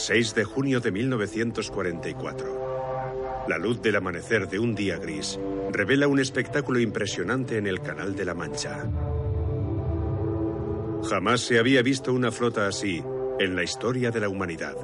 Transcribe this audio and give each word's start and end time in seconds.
6 0.00 0.34
de 0.34 0.44
junio 0.44 0.80
de 0.80 0.90
1944. 0.92 3.44
La 3.48 3.58
luz 3.58 3.82
del 3.82 3.96
amanecer 3.96 4.48
de 4.48 4.58
un 4.58 4.74
día 4.74 4.96
gris 4.96 5.38
revela 5.70 6.08
un 6.08 6.18
espectáculo 6.18 6.80
impresionante 6.80 7.58
en 7.58 7.66
el 7.66 7.82
Canal 7.82 8.16
de 8.16 8.24
la 8.24 8.32
Mancha. 8.34 8.90
Jamás 11.08 11.42
se 11.42 11.58
había 11.58 11.82
visto 11.82 12.14
una 12.14 12.32
flota 12.32 12.66
así 12.66 13.04
en 13.38 13.54
la 13.54 13.62
historia 13.62 14.10
de 14.10 14.20
la 14.20 14.30
humanidad. 14.30 14.74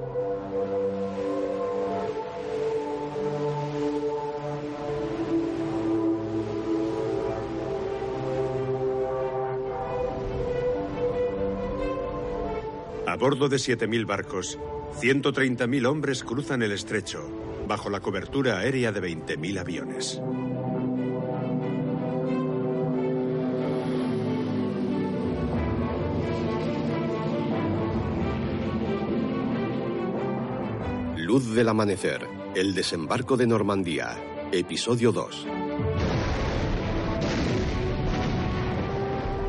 A 13.06 13.16
bordo 13.16 13.48
de 13.48 13.56
7.000 13.56 14.04
barcos, 14.04 14.58
130.000 15.00 15.86
hombres 15.86 16.24
cruzan 16.24 16.62
el 16.62 16.72
estrecho, 16.72 17.20
bajo 17.68 17.90
la 17.90 18.00
cobertura 18.00 18.58
aérea 18.58 18.92
de 18.92 19.02
20.000 19.02 19.58
aviones. 19.60 20.22
Luz 31.18 31.54
del 31.54 31.68
amanecer, 31.68 32.26
el 32.54 32.74
desembarco 32.74 33.36
de 33.36 33.46
Normandía, 33.46 34.16
episodio 34.50 35.12
2. 35.12 35.46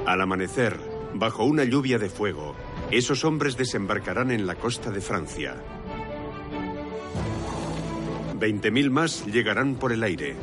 Al 0.05 0.21
amanecer, 0.21 0.77
bajo 1.13 1.45
una 1.45 1.63
lluvia 1.63 1.99
de 1.99 2.09
fuego, 2.09 2.53
esos 2.91 3.25
hombres 3.25 3.57
desembarcarán 3.57 4.31
en 4.31 4.47
la 4.47 4.55
costa 4.55 4.91
de 4.91 5.02
Francia. 5.02 5.55
20.000 8.39 8.89
más 8.89 9.25
llegarán 9.25 9.75
por 9.75 9.91
el 9.91 10.03
aire. 10.03 10.35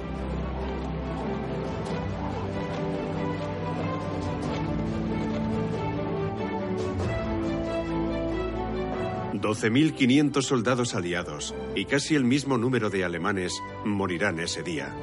...12.500 9.45 10.41
soldados 10.41 10.95
aliados 10.95 11.55
y 11.77 11.85
casi 11.85 12.15
el 12.15 12.25
mismo 12.25 12.57
número 12.57 12.89
de 12.89 13.05
alemanes 13.05 13.61
morirán 13.85 14.41
ese 14.41 14.63
día. 14.63 14.95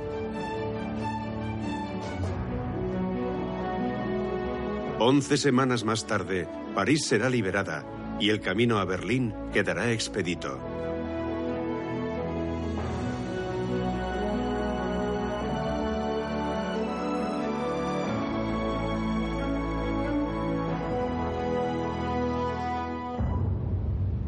Once 5.14 5.36
semanas 5.36 5.84
más 5.84 6.08
tarde, 6.08 6.48
París 6.74 7.06
será 7.06 7.30
liberada 7.30 7.84
y 8.18 8.30
el 8.30 8.40
camino 8.40 8.80
a 8.80 8.86
Berlín 8.86 9.34
quedará 9.52 9.92
expedito. 9.92 10.58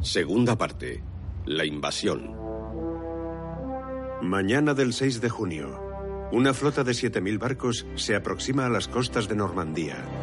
Segunda 0.01 0.57
parte. 0.57 1.01
La 1.45 1.63
invasión. 1.63 2.35
Mañana 4.21 4.73
del 4.73 4.91
6 4.91 5.21
de 5.21 5.29
junio, 5.29 6.29
una 6.33 6.53
flota 6.53 6.83
de 6.83 6.91
7.000 6.91 7.39
barcos 7.39 7.85
se 7.95 8.17
aproxima 8.17 8.65
a 8.65 8.69
las 8.69 8.89
costas 8.89 9.29
de 9.29 9.35
Normandía. 9.37 10.22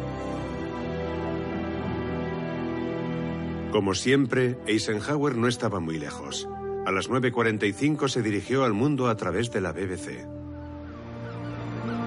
Como 3.71 3.95
siempre, 3.95 4.57
Eisenhower 4.67 5.37
no 5.37 5.47
estaba 5.47 5.79
muy 5.79 5.97
lejos. 5.97 6.47
A 6.85 6.91
las 6.91 7.09
9.45 7.09 8.09
se 8.09 8.21
dirigió 8.21 8.65
al 8.65 8.73
mundo 8.73 9.07
a 9.07 9.15
través 9.15 9.49
de 9.51 9.61
la 9.61 9.71
BBC. 9.71 10.25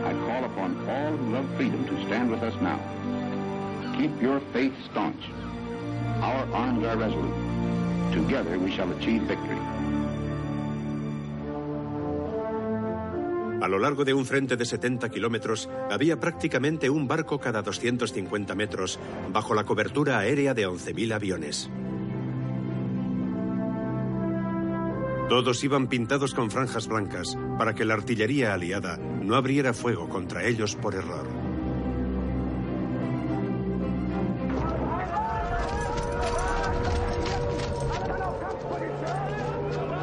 I 0.04 0.12
call 0.26 0.44
upon 0.44 0.76
all 0.86 1.16
who 1.16 1.32
love 1.32 1.46
freedom 1.56 1.84
to 1.86 1.94
stand 2.06 2.30
with 2.30 2.42
us 2.42 2.54
now. 2.60 2.78
Keep 3.96 4.20
your 4.20 4.40
faith 4.52 4.74
staunch. 4.90 5.24
Our 6.20 6.46
arms 6.52 6.84
are 6.84 6.96
resolute. 6.96 7.32
Together 8.12 8.58
we 8.58 8.70
shall 8.70 8.90
achieve 8.92 9.22
victory. 9.22 9.58
A 13.64 13.68
lo 13.68 13.78
largo 13.78 14.04
de 14.04 14.12
un 14.12 14.26
frente 14.26 14.58
de 14.58 14.66
70 14.66 15.08
kilómetros 15.08 15.70
había 15.90 16.20
prácticamente 16.20 16.90
un 16.90 17.08
barco 17.08 17.40
cada 17.40 17.62
250 17.62 18.54
metros 18.54 19.00
bajo 19.32 19.54
la 19.54 19.64
cobertura 19.64 20.18
aérea 20.18 20.52
de 20.52 20.68
11.000 20.68 21.14
aviones. 21.14 21.70
Todos 25.30 25.64
iban 25.64 25.86
pintados 25.86 26.34
con 26.34 26.50
franjas 26.50 26.88
blancas 26.88 27.38
para 27.56 27.74
que 27.74 27.86
la 27.86 27.94
artillería 27.94 28.52
aliada 28.52 28.98
no 28.98 29.34
abriera 29.34 29.72
fuego 29.72 30.10
contra 30.10 30.44
ellos 30.44 30.76
por 30.76 30.94
error. 30.94 31.26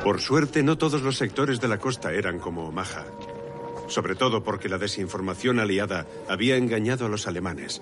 Por 0.03 0.19
suerte, 0.19 0.63
no 0.63 0.79
todos 0.79 1.03
los 1.03 1.16
sectores 1.16 1.61
de 1.61 1.67
la 1.67 1.77
costa 1.77 2.11
eran 2.11 2.39
como 2.39 2.66
Omaha 2.67 3.05
sobre 3.91 4.16
todo 4.16 4.44
porque 4.44 4.69
la 4.69 4.78
desinformación 4.78 5.59
aliada 5.59 6.07
había 6.29 6.56
engañado 6.56 7.06
a 7.06 7.09
los 7.09 7.28
alemanes. 7.28 7.81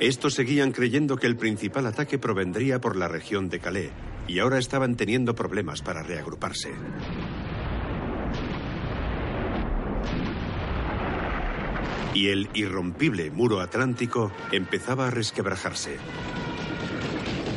Estos 0.00 0.34
seguían 0.34 0.72
creyendo 0.72 1.16
que 1.16 1.26
el 1.26 1.36
principal 1.36 1.86
ataque 1.86 2.18
provendría 2.18 2.80
por 2.80 2.96
la 2.96 3.08
región 3.08 3.48
de 3.48 3.60
Calais 3.60 3.90
y 4.26 4.38
ahora 4.38 4.58
estaban 4.58 4.96
teniendo 4.96 5.34
problemas 5.34 5.82
para 5.82 6.02
reagruparse. 6.02 6.72
Y 12.14 12.28
el 12.28 12.48
irrompible 12.54 13.30
muro 13.30 13.60
atlántico 13.60 14.32
empezaba 14.50 15.08
a 15.08 15.10
resquebrajarse. 15.10 15.96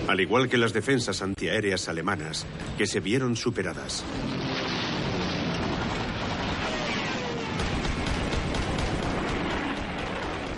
Al 0.07 0.19
igual 0.19 0.49
que 0.49 0.57
las 0.57 0.73
defensas 0.73 1.21
antiaéreas 1.21 1.87
alemanas, 1.87 2.45
que 2.77 2.87
se 2.87 2.99
vieron 2.99 3.35
superadas. 3.35 4.03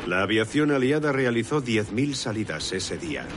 La 0.10 0.24
aviación 0.24 0.72
aliada 0.72 1.12
realizó 1.12 1.64
10.000 1.64 2.16
salidas 2.16 2.72
ese 2.74 2.98
día. 2.98 3.28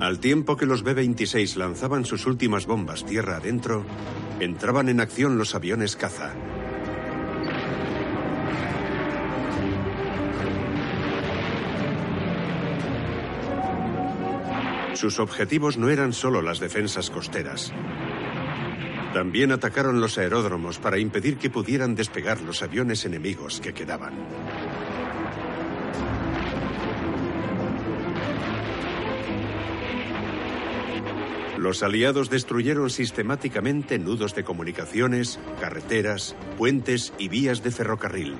Al 0.00 0.20
tiempo 0.20 0.56
que 0.56 0.64
los 0.64 0.82
B-26 0.82 1.56
lanzaban 1.56 2.06
sus 2.06 2.24
últimas 2.24 2.64
bombas 2.64 3.04
tierra 3.04 3.36
adentro, 3.36 3.84
entraban 4.40 4.88
en 4.88 5.00
acción 5.00 5.36
los 5.36 5.54
aviones 5.54 5.96
caza. 5.96 6.32
Sus 15.00 15.18
objetivos 15.18 15.78
no 15.78 15.88
eran 15.88 16.12
solo 16.12 16.42
las 16.42 16.60
defensas 16.60 17.08
costeras. 17.08 17.72
También 19.14 19.50
atacaron 19.50 19.98
los 19.98 20.18
aeródromos 20.18 20.78
para 20.78 20.98
impedir 20.98 21.38
que 21.38 21.48
pudieran 21.48 21.94
despegar 21.94 22.42
los 22.42 22.62
aviones 22.62 23.06
enemigos 23.06 23.62
que 23.62 23.72
quedaban. 23.72 24.12
Los 31.56 31.82
aliados 31.82 32.28
destruyeron 32.28 32.90
sistemáticamente 32.90 33.98
nudos 33.98 34.34
de 34.34 34.44
comunicaciones, 34.44 35.40
carreteras, 35.62 36.36
puentes 36.58 37.14
y 37.16 37.28
vías 37.30 37.62
de 37.62 37.70
ferrocarril. 37.70 38.36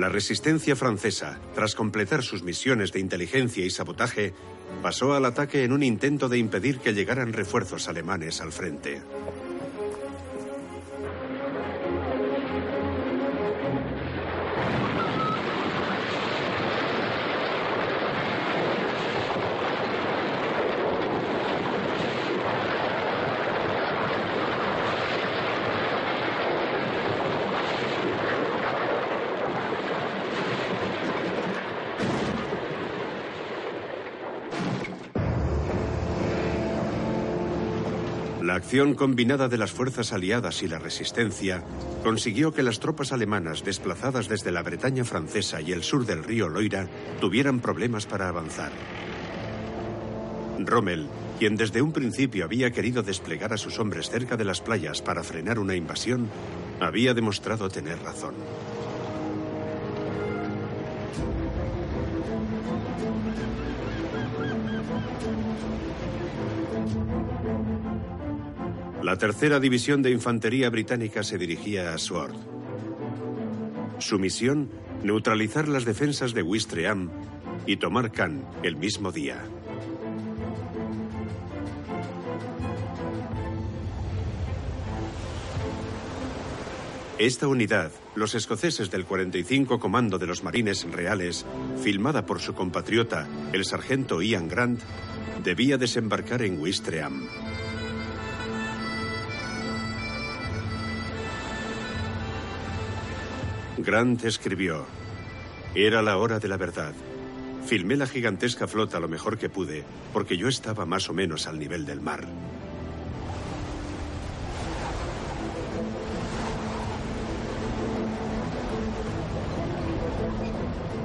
La 0.00 0.08
resistencia 0.08 0.76
francesa, 0.76 1.38
tras 1.54 1.74
completar 1.74 2.22
sus 2.22 2.42
misiones 2.42 2.90
de 2.90 3.00
inteligencia 3.00 3.66
y 3.66 3.68
sabotaje, 3.68 4.32
pasó 4.82 5.12
al 5.12 5.26
ataque 5.26 5.62
en 5.62 5.72
un 5.72 5.82
intento 5.82 6.30
de 6.30 6.38
impedir 6.38 6.78
que 6.78 6.94
llegaran 6.94 7.34
refuerzos 7.34 7.86
alemanes 7.86 8.40
al 8.40 8.50
frente. 8.50 9.02
La 38.50 38.56
acción 38.56 38.94
combinada 38.94 39.46
de 39.48 39.56
las 39.56 39.70
fuerzas 39.70 40.12
aliadas 40.12 40.64
y 40.64 40.66
la 40.66 40.80
resistencia 40.80 41.62
consiguió 42.02 42.52
que 42.52 42.64
las 42.64 42.80
tropas 42.80 43.12
alemanas 43.12 43.62
desplazadas 43.62 44.28
desde 44.28 44.50
la 44.50 44.64
Bretaña 44.64 45.04
francesa 45.04 45.60
y 45.60 45.70
el 45.70 45.84
sur 45.84 46.04
del 46.04 46.24
río 46.24 46.48
Loira 46.48 46.88
tuvieran 47.20 47.60
problemas 47.60 48.06
para 48.06 48.28
avanzar. 48.28 48.72
Rommel, 50.58 51.06
quien 51.38 51.54
desde 51.54 51.80
un 51.80 51.92
principio 51.92 52.44
había 52.44 52.72
querido 52.72 53.04
desplegar 53.04 53.52
a 53.52 53.56
sus 53.56 53.78
hombres 53.78 54.10
cerca 54.10 54.36
de 54.36 54.44
las 54.44 54.60
playas 54.60 55.00
para 55.00 55.22
frenar 55.22 55.60
una 55.60 55.76
invasión, 55.76 56.28
había 56.80 57.14
demostrado 57.14 57.68
tener 57.68 58.02
razón. 58.02 58.34
La 69.10 69.18
tercera 69.18 69.58
división 69.58 70.02
de 70.02 70.12
infantería 70.12 70.70
británica 70.70 71.24
se 71.24 71.36
dirigía 71.36 71.92
a 71.92 71.98
Sword. 71.98 72.36
Su 73.98 74.20
misión, 74.20 74.70
neutralizar 75.02 75.66
las 75.66 75.84
defensas 75.84 76.32
de 76.32 76.42
Ouistreham 76.42 77.10
y 77.66 77.78
tomar 77.78 78.12
Cannes 78.12 78.44
el 78.62 78.76
mismo 78.76 79.10
día. 79.10 79.42
Esta 87.18 87.48
unidad, 87.48 87.90
los 88.14 88.36
escoceses 88.36 88.92
del 88.92 89.06
45 89.06 89.80
Comando 89.80 90.18
de 90.18 90.28
los 90.28 90.44
Marines 90.44 90.86
Reales, 90.88 91.44
filmada 91.82 92.26
por 92.26 92.40
su 92.40 92.54
compatriota, 92.54 93.26
el 93.52 93.64
sargento 93.64 94.22
Ian 94.22 94.46
Grant, 94.46 94.80
debía 95.42 95.78
desembarcar 95.78 96.42
en 96.42 96.60
Ouistreham. 96.60 97.49
Grant 103.90 104.24
escribió, 104.24 104.86
Era 105.74 106.00
la 106.00 106.16
hora 106.16 106.38
de 106.38 106.46
la 106.46 106.56
verdad. 106.56 106.92
Filmé 107.66 107.96
la 107.96 108.06
gigantesca 108.06 108.68
flota 108.68 109.00
lo 109.00 109.08
mejor 109.08 109.36
que 109.36 109.48
pude, 109.48 109.84
porque 110.12 110.36
yo 110.36 110.46
estaba 110.46 110.86
más 110.86 111.10
o 111.10 111.12
menos 111.12 111.48
al 111.48 111.58
nivel 111.58 111.84
del 111.84 112.00
mar. 112.00 112.24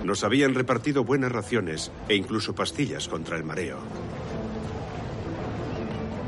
Nos 0.04 0.24
habían 0.24 0.54
repartido 0.54 1.04
buenas 1.04 1.32
raciones 1.32 1.92
e 2.08 2.14
incluso 2.14 2.54
pastillas 2.54 3.08
contra 3.08 3.36
el 3.36 3.44
mareo. 3.44 3.80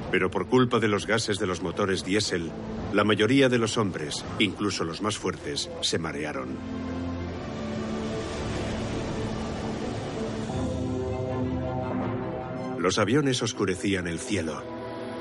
Pero 0.09 0.31
por 0.31 0.47
culpa 0.47 0.79
de 0.79 0.87
los 0.87 1.05
gases 1.05 1.37
de 1.37 1.45
los 1.45 1.61
motores 1.61 2.03
diésel, 2.03 2.51
la 2.97 3.03
mayoría 3.03 3.47
de 3.47 3.59
los 3.59 3.77
hombres, 3.77 4.25
incluso 4.39 4.83
los 4.83 5.03
más 5.03 5.19
fuertes, 5.19 5.69
se 5.81 5.99
marearon. 5.99 6.57
Los 12.79 12.97
aviones 12.97 13.43
oscurecían 13.43 14.07
el 14.07 14.17
cielo. 14.17 14.63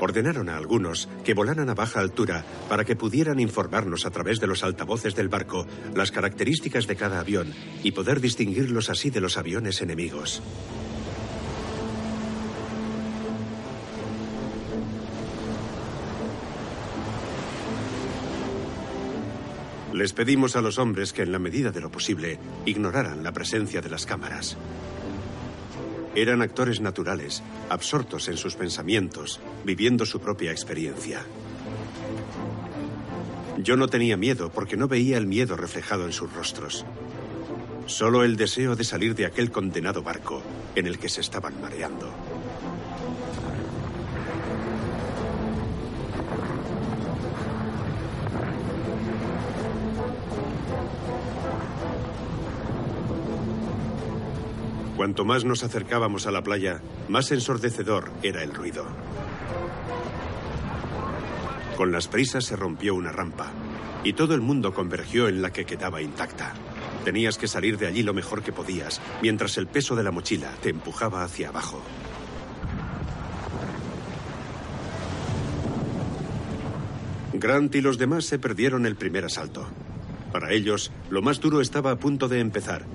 Ordenaron 0.01 0.49
a 0.49 0.57
algunos 0.57 1.11
que 1.23 1.35
volaran 1.35 1.69
a 1.69 1.75
baja 1.75 2.01
altura 2.01 2.47
para 2.71 2.87
que 2.87 2.97
pudieran 2.97 3.41
informarnos 3.41 4.07
a 4.07 4.11
través 4.11 4.41
de 4.41 4.47
los 4.47 4.65
altavoces 4.65 5.15
del 5.15 5.29
barco 5.29 5.67
las 5.95 6.11
características 6.11 6.87
de 6.87 6.97
cada 6.97 7.21
avión 7.21 7.53
y 7.83 7.93
poder 7.93 8.23
distinguirlos 8.23 8.89
así 8.89 9.11
de 9.11 9.21
los 9.21 9.37
aviones 9.37 9.83
enemigos. 9.83 10.43
Les 19.97 20.13
pedimos 20.13 20.57
a 20.57 20.61
los 20.61 20.79
hombres 20.79 21.15
que 21.15 21.23
en 21.23 21.33
la 21.33 21.39
medida 21.39 21.71
de 21.71 21.81
lo 21.81 21.91
posible 21.91 22.39
ignoraran 22.67 23.25
la 23.25 23.33
presencia 23.33 23.81
de 23.81 23.89
las 23.89 24.05
cámaras. 24.05 24.59
Eran 26.15 26.43
actores 26.43 26.83
naturales, 26.83 27.43
absortos 27.71 28.29
en 28.29 28.37
sus 28.37 28.57
pensamientos, 28.57 29.41
viviendo 29.65 30.05
su 30.05 30.21
propia 30.21 30.53
experiencia. 30.53 31.23
Yo 33.57 33.79
no 33.79 33.89
tenía 33.89 34.19
miedo 34.19 34.51
porque 34.51 34.77
no 34.77 34.87
veía 34.87 35.17
el 35.17 35.27
miedo 35.27 35.57
reflejado 35.57 36.05
en 36.05 36.13
sus 36.13 36.31
rostros. 36.31 36.85
Solo 37.87 38.23
el 38.23 38.37
deseo 38.37 38.77
de 38.77 38.85
salir 38.85 39.15
de 39.15 39.25
aquel 39.25 39.51
condenado 39.51 40.03
barco 40.03 40.43
en 40.75 40.87
el 40.87 40.99
que 40.99 41.09
se 41.09 41.23
estaban 41.23 41.59
mareando. 41.59 42.26
Cuanto 55.07 55.25
más 55.25 55.45
nos 55.45 55.63
acercábamos 55.63 56.27
a 56.27 56.33
la 56.33 56.43
playa, 56.43 56.81
más 57.09 57.31
ensordecedor 57.31 58.11
era 58.25 58.43
el 58.43 58.53
ruido. 58.53 58.85
Con 61.77 61.93
las 61.93 62.09
prisas 62.09 62.45
se 62.45 62.57
rompió 62.57 62.97
una 62.97 63.13
rampa 63.13 63.53
y 64.03 64.15
todo 64.15 64.35
el 64.35 64.41
mundo 64.41 64.75
convergió 64.75 65.29
en 65.29 65.43
la 65.43 65.53
que 65.53 65.65
quedaba 65.65 66.03
intacta. 66.03 66.55
Tenías 67.05 67.39
que 67.39 67.47
salir 67.47 67.79
de 67.79 67.87
allí 67.87 68.03
lo 68.03 68.15
mejor 68.15 68.43
que 68.43 68.53
podías, 68.53 69.01
mientras 69.23 69.57
el 69.59 69.69
peso 69.69 69.95
de 69.95 70.03
la 70.03 70.11
mochila 70.11 70.51
te 70.61 70.71
empujaba 70.71 71.23
hacia 71.23 71.51
abajo. 71.51 71.81
Grant 77.33 77.73
y 77.77 77.81
los 77.81 77.97
demás 77.97 78.25
se 78.25 78.41
perdieron 78.41 78.87
el 78.87 78.97
primer 78.97 79.25
asalto. 79.25 79.69
Para 80.33 80.51
ellos, 80.51 80.91
lo 81.11 81.23
más 81.23 81.39
duro 81.39 81.61
estaba 81.61 81.93
a 81.93 81.97
punto 81.97 82.27
de 82.27 82.41
empezar. 82.41 82.87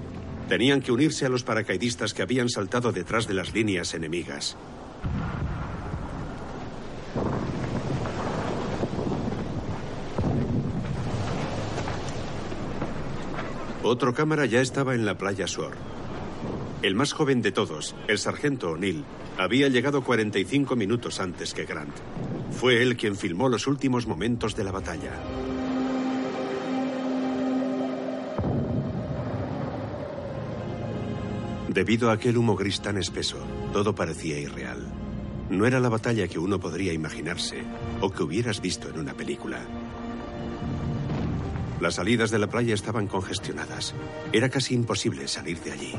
Tenían 0.52 0.82
que 0.82 0.92
unirse 0.92 1.26
a 1.26 1.30
los 1.30 1.44
paracaidistas 1.44 2.14
que 2.14 2.24
habían 2.24 2.50
saltado 2.50 2.92
detrás 2.92 3.26
de 3.26 3.34
las 3.34 3.54
líneas 3.54 3.94
enemigas. 3.94 4.58
Otro 13.82 14.14
cámara 14.14 14.46
ya 14.46 14.60
estaba 14.60 14.94
en 14.94 15.06
la 15.06 15.18
playa 15.18 15.46
Shore. 15.48 15.78
El 16.82 16.96
más 16.96 17.14
joven 17.14 17.42
de 17.42 17.54
todos, 17.54 17.96
el 18.10 18.18
sargento 18.18 18.72
O'Neill, 18.72 19.06
había 19.38 19.70
llegado 19.70 20.04
45 20.04 20.76
minutos 20.76 21.22
antes 21.22 21.54
que 21.54 21.64
Grant. 21.64 21.96
Fue 22.52 22.82
él 22.82 22.98
quien 22.98 23.16
filmó 23.16 23.48
los 23.48 23.68
últimos 23.68 24.06
momentos 24.06 24.54
de 24.58 24.66
la 24.66 24.74
batalla. 24.74 25.14
Debido 31.72 32.10
a 32.10 32.14
aquel 32.14 32.38
humo 32.38 32.58
gris 32.58 32.82
tan 32.82 32.98
espeso, 32.98 33.38
todo 33.72 33.96
parecía 33.96 34.38
irreal. 34.38 34.86
No 35.50 35.66
era 35.66 35.80
la 35.80 35.88
batalla 35.88 36.28
que 36.28 36.38
uno 36.38 36.60
podría 36.60 36.92
imaginarse 36.92 37.64
o 38.02 38.12
que 38.12 38.24
hubieras 38.24 38.60
visto 38.60 38.90
en 38.90 39.00
una 39.00 39.14
película. 39.14 39.62
Las 41.80 41.96
salidas 41.96 42.30
de 42.30 42.40
la 42.40 42.48
playa 42.48 42.74
estaban 42.74 43.08
congestionadas. 43.08 43.96
Era 44.34 44.50
casi 44.50 44.76
imposible 44.76 45.30
salir 45.30 45.62
de 45.62 45.72
allí. 45.72 45.94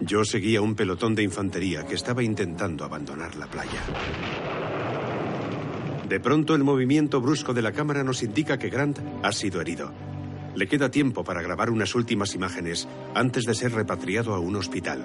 Yo 0.00 0.24
seguía 0.24 0.62
un 0.62 0.76
pelotón 0.76 1.16
de 1.16 1.24
infantería 1.24 1.84
que 1.84 1.96
estaba 1.96 2.22
intentando 2.22 2.84
abandonar 2.84 3.34
la 3.34 3.48
playa. 3.48 3.82
De 6.08 6.20
pronto 6.20 6.54
el 6.54 6.62
movimiento 6.62 7.20
brusco 7.20 7.52
de 7.52 7.62
la 7.62 7.72
cámara 7.72 8.04
nos 8.04 8.22
indica 8.22 8.58
que 8.58 8.70
Grant 8.70 9.00
ha 9.24 9.32
sido 9.32 9.60
herido. 9.60 9.92
Le 10.54 10.68
queda 10.68 10.88
tiempo 10.88 11.24
para 11.24 11.42
grabar 11.42 11.68
unas 11.68 11.96
últimas 11.96 12.32
imágenes 12.36 12.86
antes 13.12 13.44
de 13.44 13.54
ser 13.54 13.72
repatriado 13.72 14.32
a 14.32 14.38
un 14.38 14.54
hospital. 14.54 15.02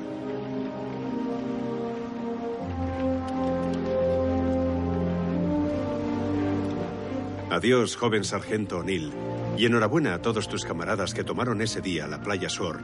Adiós, 7.50 7.96
joven 7.96 8.24
sargento 8.24 8.78
O'Neill, 8.78 9.12
y 9.58 9.66
enhorabuena 9.66 10.14
a 10.14 10.22
todos 10.22 10.48
tus 10.48 10.64
camaradas 10.64 11.16
que 11.16 11.24
tomaron 11.24 11.64
ese 11.64 11.82
día 11.82 12.08
la 12.08 12.22
playa 12.22 12.48
Shore, 12.48 12.80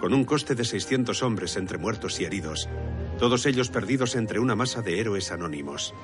con 0.00 0.14
un 0.14 0.24
coste 0.24 0.54
de 0.54 0.64
600 0.64 1.22
hombres 1.22 1.56
entre 1.56 1.76
muertos 1.76 2.20
y 2.20 2.24
heridos, 2.24 2.68
todos 3.18 3.44
ellos 3.44 3.68
perdidos 3.68 4.16
entre 4.16 4.40
una 4.40 4.56
masa 4.56 4.80
de 4.80 4.98
héroes 4.98 5.30
anónimos 5.30 5.94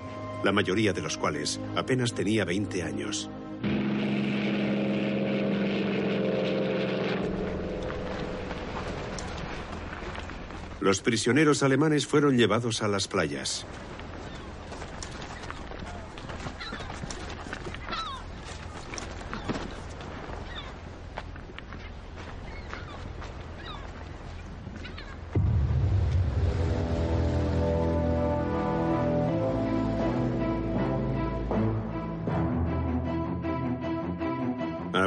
la 0.46 0.52
mayoría 0.52 0.92
de 0.92 1.02
los 1.02 1.18
cuales 1.18 1.60
apenas 1.74 2.14
tenía 2.14 2.44
20 2.44 2.84
años. 2.84 3.28
Los 10.80 11.00
prisioneros 11.00 11.64
alemanes 11.64 12.06
fueron 12.06 12.36
llevados 12.36 12.80
a 12.82 12.86
las 12.86 13.08
playas. 13.08 13.66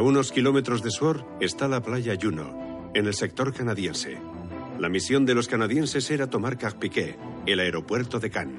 Unos 0.10 0.32
kilómetros 0.32 0.82
de 0.82 0.90
Sword 0.90 1.24
está 1.40 1.68
la 1.68 1.84
playa 1.84 2.18
Juno, 2.20 2.90
en 2.96 3.06
el 3.06 3.14
sector 3.14 3.54
canadiense. 3.54 4.18
La 4.80 4.90
misión 4.90 5.24
de 5.24 5.36
los 5.36 5.48
canadienses 5.48 6.10
era 6.10 6.28
tomar 6.28 6.58
Carpiquet, 6.58 7.16
el 7.46 7.60
aeropuerto 7.60 8.20
de 8.20 8.32
Cannes. 8.32 8.58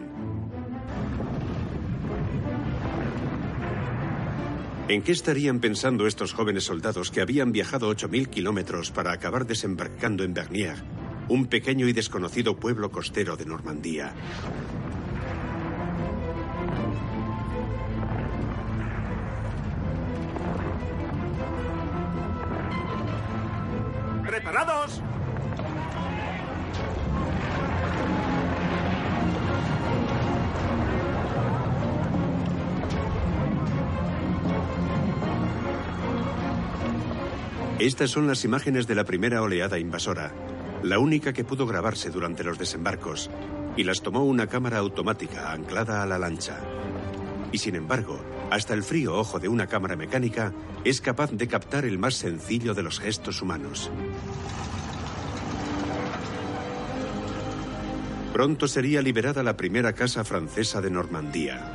¿En 4.86 5.02
qué 5.02 5.10
estarían 5.10 5.58
pensando 5.58 6.06
estos 6.06 6.34
jóvenes 6.34 6.62
soldados 6.62 7.10
que 7.10 7.20
habían 7.20 7.50
viajado 7.50 7.90
8.000 7.90 8.28
kilómetros 8.28 8.92
para 8.92 9.12
acabar 9.12 9.44
desembarcando 9.44 10.22
en 10.22 10.34
Bernier, 10.34 10.76
un 11.28 11.46
pequeño 11.46 11.88
y 11.88 11.92
desconocido 11.92 12.60
pueblo 12.60 12.92
costero 12.92 13.36
de 13.36 13.46
Normandía? 13.46 14.14
Estas 37.90 38.12
son 38.12 38.28
las 38.28 38.44
imágenes 38.44 38.86
de 38.86 38.94
la 38.94 39.02
primera 39.02 39.42
oleada 39.42 39.76
invasora, 39.76 40.32
la 40.84 41.00
única 41.00 41.32
que 41.32 41.42
pudo 41.42 41.66
grabarse 41.66 42.10
durante 42.10 42.44
los 42.44 42.56
desembarcos, 42.56 43.28
y 43.76 43.82
las 43.82 44.00
tomó 44.00 44.24
una 44.24 44.46
cámara 44.46 44.78
automática 44.78 45.50
anclada 45.50 46.00
a 46.00 46.06
la 46.06 46.16
lancha. 46.16 46.60
Y 47.50 47.58
sin 47.58 47.74
embargo, 47.74 48.20
hasta 48.48 48.74
el 48.74 48.84
frío 48.84 49.18
ojo 49.18 49.40
de 49.40 49.48
una 49.48 49.66
cámara 49.66 49.96
mecánica 49.96 50.52
es 50.84 51.00
capaz 51.00 51.32
de 51.32 51.48
captar 51.48 51.84
el 51.84 51.98
más 51.98 52.14
sencillo 52.14 52.74
de 52.74 52.84
los 52.84 53.00
gestos 53.00 53.42
humanos. 53.42 53.90
Pronto 58.32 58.68
sería 58.68 59.02
liberada 59.02 59.42
la 59.42 59.56
primera 59.56 59.94
casa 59.94 60.22
francesa 60.22 60.80
de 60.80 60.90
Normandía. 60.92 61.72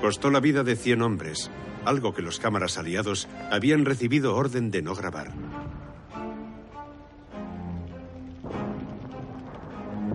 Costó 0.00 0.32
la 0.32 0.40
vida 0.40 0.64
de 0.64 0.74
100 0.74 1.02
hombres, 1.02 1.52
algo 1.86 2.12
que 2.12 2.22
los 2.22 2.38
cámaras 2.38 2.78
aliados 2.78 3.28
habían 3.50 3.84
recibido 3.84 4.36
orden 4.36 4.70
de 4.70 4.82
no 4.82 4.94
grabar. 4.94 5.32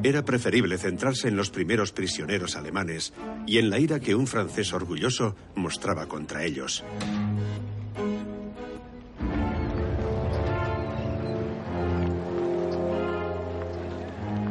Era 0.04 0.26
preferible 0.26 0.78
centrarse 0.78 1.28
en 1.28 1.38
los 1.38 1.52
primeros 1.52 1.92
prisioneros 1.92 2.56
alemanes 2.56 3.14
y 3.46 3.60
en 3.60 3.70
la 3.70 3.80
ira 3.80 4.00
que 4.00 4.16
un 4.16 4.26
francés 4.26 4.74
orgulloso 4.74 5.36
mostraba 5.56 6.08
contra 6.08 6.44
ellos. 6.44 6.84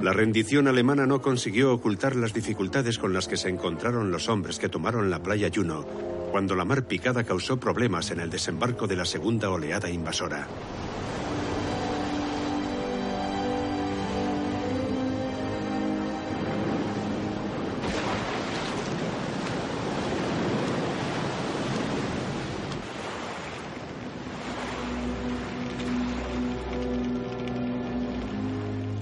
La 0.02 0.12
rendición 0.14 0.66
alemana 0.66 1.04
no 1.06 1.20
consiguió 1.20 1.74
ocultar 1.74 2.16
las 2.16 2.32
dificultades 2.32 2.98
con 2.98 3.12
las 3.12 3.28
que 3.28 3.36
se 3.36 3.50
encontraron 3.50 4.10
los 4.10 4.28
hombres 4.28 4.58
que 4.58 4.70
tomaron 4.70 5.10
la 5.10 5.22
playa 5.22 5.50
Juno 5.54 5.84
cuando 6.30 6.54
la 6.54 6.64
mar 6.64 6.84
picada 6.84 7.24
causó 7.24 7.58
problemas 7.58 8.10
en 8.10 8.20
el 8.20 8.30
desembarco 8.30 8.86
de 8.86 8.96
la 8.96 9.04
segunda 9.04 9.50
oleada 9.50 9.90
invasora. 9.90 10.46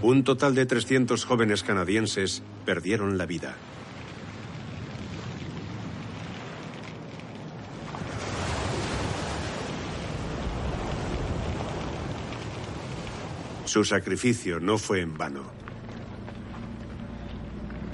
Un 0.00 0.24
total 0.24 0.54
de 0.54 0.64
300 0.64 1.22
jóvenes 1.26 1.62
canadienses 1.62 2.42
perdieron 2.64 3.18
la 3.18 3.26
vida. 3.26 3.56
Su 13.68 13.84
sacrificio 13.84 14.60
no 14.60 14.78
fue 14.78 15.02
en 15.02 15.18
vano. 15.18 15.42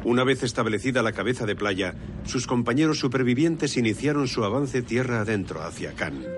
Una 0.05 0.23
vez 0.23 0.45
establecida 0.45 1.03
la 1.03 1.11
cabeza 1.11 1.47
de 1.47 1.57
playa, 1.57 1.97
sus 2.23 2.47
compañeros 2.47 3.01
supervivientes 3.01 3.77
iniciaron 3.77 4.29
su 4.29 4.45
avance 4.45 4.83
tierra 4.83 5.23
adentro 5.23 5.65
hacia 5.65 5.93
Cannes. 5.95 6.29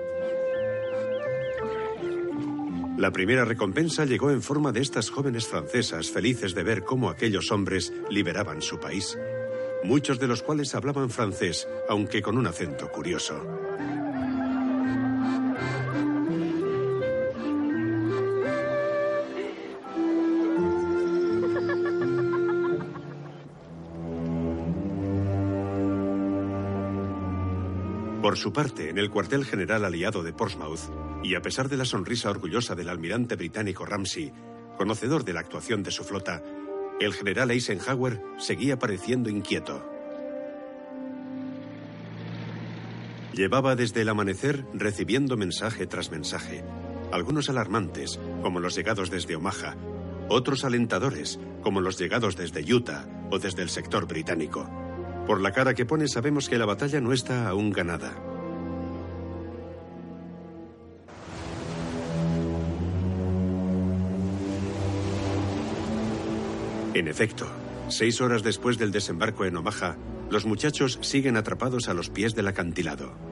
La 2.97 3.11
primera 3.11 3.45
recompensa 3.45 4.05
llegó 4.05 4.31
en 4.31 4.41
forma 4.41 4.71
de 4.71 4.81
estas 4.81 5.11
jóvenes 5.11 5.45
francesas 5.45 6.09
felices 6.09 6.55
de 6.55 6.63
ver 6.63 6.83
cómo 6.83 7.11
aquellos 7.11 7.51
hombres 7.51 7.93
liberaban 8.09 8.63
su 8.63 8.79
país, 8.79 9.19
muchos 9.83 10.19
de 10.19 10.27
los 10.27 10.41
cuales 10.41 10.73
hablaban 10.73 11.11
francés, 11.11 11.67
aunque 11.87 12.23
con 12.23 12.39
un 12.39 12.47
acento 12.47 12.89
curioso. 12.89 13.45
Su 28.37 28.53
parte, 28.53 28.91
en 28.91 28.99
el 28.99 29.09
cuartel 29.09 29.45
general 29.45 29.83
aliado 29.83 30.21
de 30.21 30.31
Portsmouth, 30.31 30.91
y 31.23 31.33
a 31.33 31.41
pesar 31.41 31.69
de 31.69 31.75
la 31.75 31.85
sonrisa 31.85 32.29
orgullosa 32.29 32.75
del 32.75 32.87
almirante 32.87 33.35
británico 33.35 33.83
Ramsey, 33.83 34.31
conocedor 34.77 35.25
de 35.25 35.33
la 35.33 35.39
actuación 35.39 35.81
de 35.81 35.89
su 35.89 36.03
flota, 36.03 36.43
el 36.99 37.13
general 37.13 37.49
Eisenhower 37.49 38.21
seguía 38.37 38.77
pareciendo 38.77 39.31
inquieto. 39.31 39.83
Llevaba 43.33 43.75
desde 43.75 44.01
el 44.01 44.09
amanecer 44.09 44.67
recibiendo 44.71 45.35
mensaje 45.35 45.87
tras 45.87 46.11
mensaje, 46.11 46.63
algunos 47.11 47.49
alarmantes, 47.49 48.19
como 48.43 48.59
los 48.59 48.75
llegados 48.75 49.09
desde 49.09 49.35
Omaha, 49.35 49.75
otros 50.29 50.63
alentadores, 50.63 51.39
como 51.63 51.81
los 51.81 51.97
llegados 51.97 52.35
desde 52.37 52.71
Utah 52.71 53.07
o 53.31 53.39
desde 53.39 53.63
el 53.63 53.69
sector 53.69 54.05
británico. 54.07 54.69
Por 55.25 55.41
la 55.41 55.51
cara 55.51 55.73
que 55.73 55.87
pone 55.87 56.07
sabemos 56.07 56.47
que 56.47 56.59
la 56.59 56.67
batalla 56.67 57.01
no 57.01 57.13
está 57.13 57.49
aún 57.49 57.71
ganada. 57.71 58.26
En 66.97 67.07
efecto, 67.07 67.45
seis 67.89 68.21
horas 68.21 68.41
después 68.41 68.79
del 68.79 68.91
desembarco 68.91 69.45
en 69.45 69.55
Omaha, 69.55 69.97
los 70.31 70.47
muchachos 70.47 70.97
siguen 71.03 71.37
atrapados 71.37 71.89
a 71.89 71.93
los 71.93 72.09
pies 72.09 72.33
del 72.33 72.47
acantilado. 72.47 73.26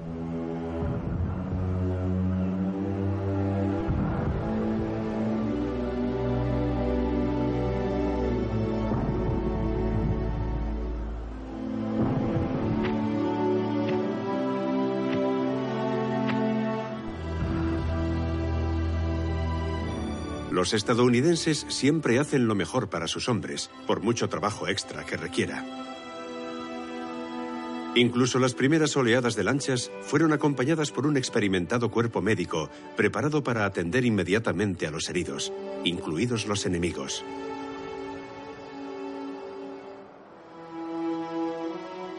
Los 20.66 20.74
estadounidenses 20.74 21.64
siempre 21.70 22.18
hacen 22.18 22.48
lo 22.48 22.56
mejor 22.56 22.90
para 22.90 23.08
sus 23.08 23.30
hombres, 23.30 23.70
por 23.86 24.02
mucho 24.02 24.30
trabajo 24.30 24.68
extra 24.68 25.06
que 25.06 25.16
requiera. 25.16 25.64
Incluso 27.94 28.40
las 28.40 28.56
primeras 28.56 28.98
oleadas 28.98 29.36
de 29.36 29.44
lanchas 29.44 29.92
fueron 30.02 30.34
acompañadas 30.34 30.90
por 30.90 31.06
un 31.06 31.18
experimentado 31.18 31.92
cuerpo 31.92 32.20
médico 32.20 32.72
preparado 32.98 33.44
para 33.44 33.64
atender 33.64 34.06
inmediatamente 34.06 34.88
a 34.88 34.92
los 34.92 35.08
heridos, 35.08 35.54
incluidos 35.84 36.48
los 36.48 36.66
enemigos. 36.66 37.24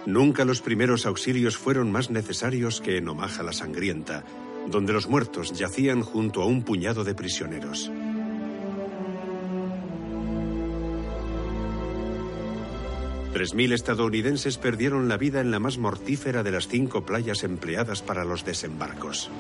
Nunca 0.07 0.45
los 0.45 0.61
primeros 0.61 1.05
auxilios 1.05 1.57
fueron 1.57 1.91
más 1.91 2.11
necesarios 2.11 2.81
que 2.81 2.99
en 2.99 3.09
Omaha 3.09 3.43
la 3.43 3.53
Sangrienta, 3.53 4.23
donde 4.71 4.93
los 4.93 5.09
muertos 5.09 5.51
yacían 5.59 6.03
junto 6.03 6.43
a 6.43 6.47
un 6.47 6.63
puñado 6.63 7.03
de 7.03 7.17
prisioneros. 7.17 7.91
Tres 13.37 13.53
mil 13.53 13.75
estadounidenses 13.75 14.57
perdieron 14.57 15.09
la 15.09 15.19
vida 15.19 15.43
en 15.43 15.51
la 15.51 15.59
más 15.59 15.77
mortífera 15.77 16.43
de 16.43 16.51
las 16.51 16.69
cinco 16.69 17.05
playas 17.05 17.45
empleadas 17.45 18.01
para 18.01 18.25
los 18.25 18.47
desembarcos. 18.47 19.31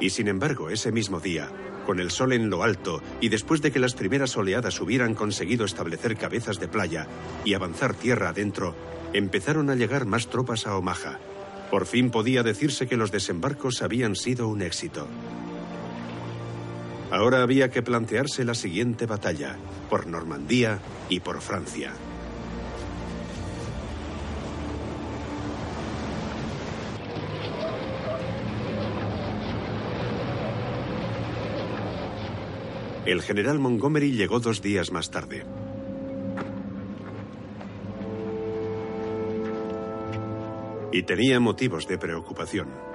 Y 0.00 0.08
sin 0.08 0.26
embargo, 0.26 0.70
ese 0.70 0.90
mismo 0.90 1.20
día, 1.20 1.50
con 1.84 2.00
el 2.00 2.10
sol 2.10 2.32
en 2.32 2.48
lo 2.48 2.62
alto 2.62 3.02
y 3.20 3.28
después 3.28 3.60
de 3.60 3.72
que 3.72 3.78
las 3.78 3.92
primeras 3.92 4.38
oleadas 4.38 4.80
hubieran 4.80 5.12
conseguido 5.14 5.66
establecer 5.66 6.16
cabezas 6.16 6.58
de 6.58 6.68
playa 6.68 7.06
y 7.44 7.52
avanzar 7.52 7.92
tierra 7.92 8.30
adentro, 8.30 8.74
empezaron 9.12 9.68
a 9.68 9.74
llegar 9.74 10.06
más 10.06 10.28
tropas 10.28 10.66
a 10.66 10.78
Omaha. 10.78 11.18
Por 11.70 11.84
fin 11.84 12.08
podía 12.08 12.42
decirse 12.42 12.86
que 12.86 12.96
los 12.96 13.12
desembarcos 13.12 13.82
habían 13.82 14.16
sido 14.16 14.48
un 14.48 14.62
éxito. 14.62 15.06
Ahora 17.14 17.44
había 17.44 17.70
que 17.70 17.80
plantearse 17.80 18.44
la 18.44 18.54
siguiente 18.54 19.06
batalla, 19.06 19.56
por 19.88 20.08
Normandía 20.08 20.80
y 21.08 21.20
por 21.20 21.40
Francia. 21.40 21.92
El 33.06 33.22
general 33.22 33.60
Montgomery 33.60 34.10
llegó 34.10 34.40
dos 34.40 34.60
días 34.60 34.90
más 34.90 35.12
tarde. 35.12 35.44
Y 40.90 41.04
tenía 41.04 41.38
motivos 41.38 41.86
de 41.86 41.96
preocupación. 41.96 42.93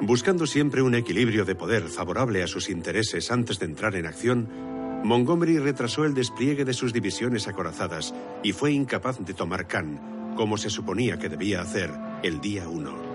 Buscando 0.00 0.46
siempre 0.46 0.80
un 0.80 0.94
equilibrio 0.94 1.44
de 1.44 1.56
poder 1.56 1.88
favorable 1.88 2.42
a 2.44 2.46
sus 2.46 2.70
intereses 2.70 3.32
antes 3.32 3.58
de 3.58 3.66
entrar 3.66 3.96
en 3.96 4.06
acción, 4.06 4.48
Montgomery 5.02 5.58
retrasó 5.58 6.04
el 6.04 6.14
despliegue 6.14 6.64
de 6.64 6.72
sus 6.72 6.92
divisiones 6.92 7.48
acorazadas 7.48 8.14
y 8.42 8.52
fue 8.52 8.70
incapaz 8.72 9.18
de 9.18 9.34
tomar 9.34 9.66
Cannes, 9.66 10.00
como 10.36 10.56
se 10.56 10.70
suponía 10.70 11.18
que 11.18 11.28
debía 11.28 11.60
hacer, 11.60 11.90
el 12.22 12.40
día 12.40 12.68
1. 12.68 13.08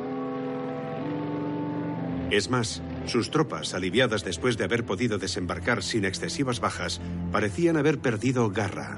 Es 2.31 2.49
más, 2.49 2.81
sus 3.05 3.31
tropas, 3.31 3.73
aliviadas 3.73 4.25
después 4.25 4.57
de 4.57 4.65
haber 4.65 4.85
podido 4.85 5.17
desembarcar 5.17 5.83
sin 5.83 6.03
excesivas 6.03 6.59
bajas, 6.59 6.99
parecían 7.31 7.77
haber 7.77 7.99
perdido 7.99 8.49
garra. 8.49 8.97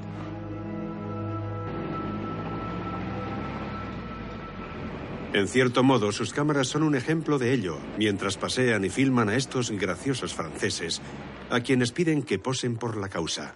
En 5.36 5.48
cierto 5.48 5.82
modo, 5.82 6.12
sus 6.12 6.32
cámaras 6.32 6.66
son 6.66 6.82
un 6.82 6.94
ejemplo 6.94 7.38
de 7.38 7.52
ello, 7.52 7.78
mientras 7.98 8.38
pasean 8.38 8.86
y 8.86 8.88
filman 8.88 9.28
a 9.28 9.36
estos 9.36 9.70
graciosos 9.70 10.32
franceses, 10.32 11.02
a 11.50 11.60
quienes 11.60 11.92
piden 11.92 12.22
que 12.22 12.38
posen 12.38 12.78
por 12.78 12.96
la 12.96 13.10
causa. 13.10 13.54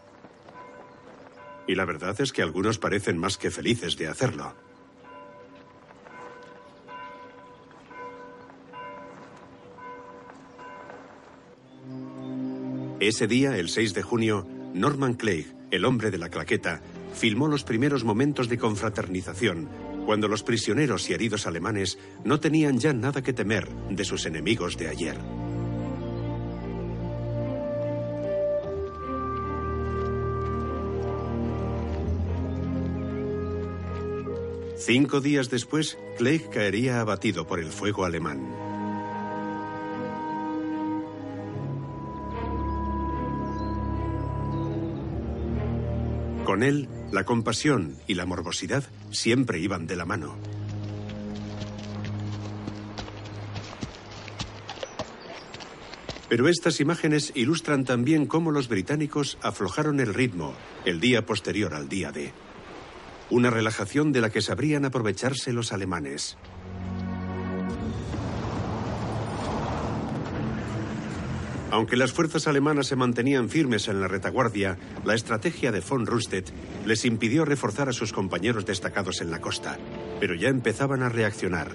Y 1.67 1.75
la 1.75 1.87
verdad 1.87 2.21
es 2.21 2.33
que 2.35 2.43
algunos 2.43 2.77
parecen 2.77 3.17
más 3.17 3.39
que 3.39 3.51
felices 3.51 3.97
de 3.97 4.09
hacerlo. 4.09 4.55
Ese 13.01 13.27
día, 13.27 13.57
el 13.57 13.71
6 13.71 13.95
de 13.95 14.03
junio, 14.03 14.47
Norman 14.75 15.15
Clegg, 15.15 15.47
el 15.71 15.87
hombre 15.87 16.11
de 16.11 16.19
la 16.19 16.29
claqueta, 16.29 16.83
filmó 17.15 17.49
los 17.49 17.65
primeros 17.65 18.05
momentos 18.05 18.51
de 18.51 18.59
confraternización, 18.59 19.71
cuando 20.11 20.27
los 20.27 20.43
prisioneros 20.43 21.09
y 21.09 21.13
heridos 21.13 21.47
alemanes 21.47 21.97
no 22.25 22.41
tenían 22.41 22.81
ya 22.81 22.93
nada 22.93 23.23
que 23.23 23.33
temer 23.33 23.69
de 23.91 24.05
sus 24.05 24.27
enemigos 24.27 24.77
de 24.77 24.89
ayer. 24.89 25.17
Cinco 34.79 35.21
días 35.21 35.49
después, 35.49 35.97
Clegg 36.19 36.51
caería 36.51 37.01
abatido 37.01 37.47
por 37.47 37.61
el 37.61 37.71
fuego 37.71 38.05
alemán. 38.05 38.41
Con 46.45 46.65
él, 46.65 46.89
la 47.13 47.23
compasión 47.23 47.97
y 48.09 48.15
la 48.15 48.27
morbosidad 48.27 48.83
siempre 49.11 49.59
iban 49.59 49.87
de 49.87 49.97
la 49.97 50.05
mano. 50.05 50.37
Pero 56.31 56.47
estas 56.47 56.79
imágenes 56.81 57.33
ilustran 57.35 57.85
también 57.85 58.25
cómo 58.27 58.53
los 58.53 58.69
británicos 58.69 59.37
aflojaron 59.43 59.99
el 59.99 60.15
ritmo 60.15 60.55
el 60.85 61.01
día 61.01 61.27
posterior 61.27 61.75
al 61.75 61.89
día 61.89 62.13
D. 62.13 62.33
Una 63.31 63.51
relajación 63.51 64.13
de 64.13 64.21
la 64.21 64.31
que 64.31 64.41
sabrían 64.41 64.85
aprovecharse 64.85 65.53
los 65.53 65.73
alemanes. 65.73 66.37
Aunque 71.71 71.97
las 71.97 72.13
fuerzas 72.13 72.49
alemanas 72.49 72.89
se 72.89 72.97
mantenían 72.97 73.49
firmes 73.49 73.87
en 73.89 74.01
la 74.01 74.09
retaguardia, 74.09 74.77
la 75.05 75.15
estrategia 75.15 75.71
de 75.71 75.81
von 75.81 76.05
Rundstedt 76.05 76.51
les 76.85 77.05
impidió 77.05 77.45
reforzar 77.45 77.89
a 77.89 77.93
sus 77.93 78.13
compañeros 78.13 78.67
destacados 78.67 79.21
en 79.21 79.31
la 79.31 79.41
costa, 79.41 79.79
pero 80.19 80.35
ya 80.35 80.49
empezaban 80.49 81.03
a 81.03 81.09
reaccionar. 81.09 81.71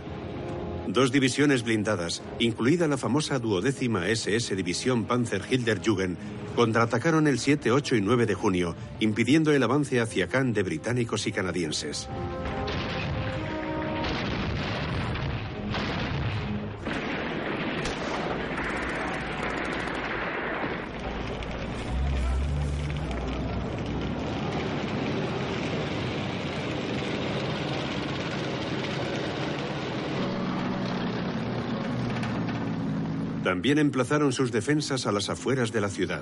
Dos 0.88 1.12
divisiones 1.12 1.64
blindadas, 1.64 2.22
incluida 2.40 2.88
la 2.88 2.98
famosa 2.98 3.40
duodécima 3.40 4.08
SS 4.08 4.56
División 4.56 5.06
Panzer 5.06 5.42
Hilderjugend, 5.50 6.18
contraatacaron 6.56 7.28
el 7.28 7.40
7, 7.40 7.72
8 7.72 7.96
y 7.96 8.02
9 8.02 8.26
de 8.26 8.34
junio, 8.34 8.76
impidiendo 9.00 9.52
el 9.52 9.64
avance 9.64 10.00
hacia 10.00 10.28
Cannes 10.28 10.56
de 10.56 10.64
británicos 10.64 11.26
y 11.26 11.32
canadienses. 11.32 12.08
También 33.66 33.80
emplazaron 33.80 34.32
sus 34.32 34.52
defensas 34.52 35.08
a 35.08 35.12
las 35.12 35.28
afueras 35.28 35.72
de 35.72 35.82
la 35.82 35.90
ciudad. 35.90 36.22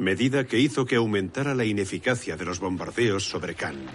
medida 0.00 0.44
que 0.44 0.58
hizo 0.58 0.84
que 0.86 0.96
aumentara 0.96 1.54
la 1.54 1.64
ineficacia 1.64 2.36
de 2.36 2.44
los 2.44 2.58
bombardeos 2.58 3.22
sobre 3.22 3.54
Cannes. 3.54 3.88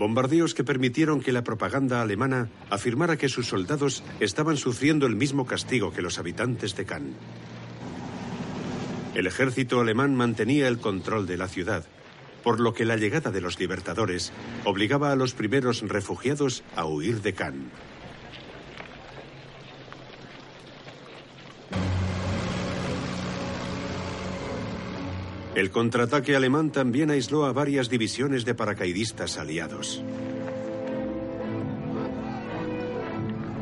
Bombardeos 0.00 0.54
que 0.54 0.64
permitieron 0.64 1.20
que 1.20 1.30
la 1.30 1.44
propaganda 1.44 2.00
alemana 2.00 2.48
afirmara 2.70 3.18
que 3.18 3.28
sus 3.28 3.48
soldados 3.48 4.02
estaban 4.18 4.56
sufriendo 4.56 5.04
el 5.04 5.14
mismo 5.14 5.44
castigo 5.44 5.92
que 5.92 6.00
los 6.00 6.18
habitantes 6.18 6.74
de 6.74 6.86
Cannes. 6.86 7.16
El 9.14 9.26
ejército 9.26 9.78
alemán 9.78 10.14
mantenía 10.14 10.68
el 10.68 10.78
control 10.78 11.26
de 11.26 11.36
la 11.36 11.48
ciudad, 11.48 11.84
por 12.42 12.60
lo 12.60 12.72
que 12.72 12.86
la 12.86 12.96
llegada 12.96 13.30
de 13.30 13.42
los 13.42 13.60
libertadores 13.60 14.32
obligaba 14.64 15.12
a 15.12 15.16
los 15.16 15.34
primeros 15.34 15.82
refugiados 15.82 16.64
a 16.76 16.86
huir 16.86 17.20
de 17.20 17.34
Cannes. 17.34 17.68
El 25.60 25.70
contraataque 25.70 26.34
alemán 26.34 26.72
también 26.72 27.10
aisló 27.10 27.44
a 27.44 27.52
varias 27.52 27.90
divisiones 27.90 28.46
de 28.46 28.54
paracaidistas 28.54 29.36
aliados. 29.36 30.02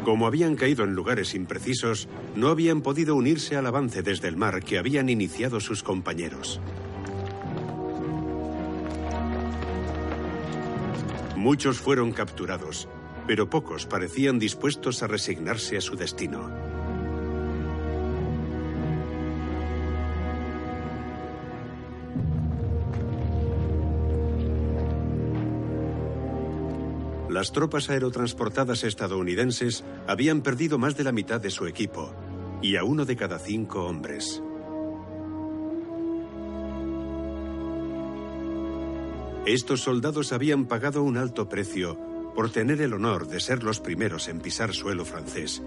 Como 0.05 0.29
habían 0.29 0.55
caído 0.55 0.85
en 0.85 0.95
lugares 0.95 1.35
imprecisos, 1.35 2.07
no 2.37 2.51
habían 2.51 2.83
podido 2.83 3.17
unirse 3.17 3.57
al 3.57 3.67
avance 3.67 4.03
desde 4.03 4.29
el 4.29 4.37
mar 4.37 4.63
que 4.63 4.79
habían 4.79 5.09
iniciado 5.09 5.59
sus 5.59 5.83
compañeros. 5.83 6.61
Muchos 11.35 11.81
fueron 11.81 12.13
capturados, 12.13 12.89
pero 13.27 13.51
pocos 13.51 13.87
parecían 13.87 14.39
dispuestos 14.39 15.03
a 15.03 15.09
resignarse 15.09 15.77
a 15.77 15.81
su 15.81 15.97
destino. 15.97 16.68
Las 27.39 27.53
tropas 27.53 27.89
aerotransportadas 27.89 28.83
estadounidenses 28.83 29.85
habían 30.09 30.41
perdido 30.41 30.77
más 30.77 30.97
de 30.97 31.05
la 31.05 31.13
mitad 31.13 31.41
de 31.41 31.51
su 31.51 31.69
equipo 31.69 32.13
y 32.61 32.75
a 32.75 32.83
uno 32.83 33.05
de 33.05 33.15
cada 33.15 33.39
cinco 33.39 33.85
hombres. 33.85 34.43
Estos 39.47 39.83
soldados 39.83 40.33
habían 40.33 40.67
pagado 40.67 41.05
un 41.05 41.17
alto 41.17 41.49
precio 41.49 41.97
por 42.35 42.51
tener 42.51 42.81
el 42.81 42.93
honor 42.93 43.29
de 43.29 43.39
ser 43.39 43.63
los 43.63 43.79
primeros 43.79 44.27
en 44.27 44.41
pisar 44.41 44.75
suelo 44.75 45.05
francés. 45.05 45.63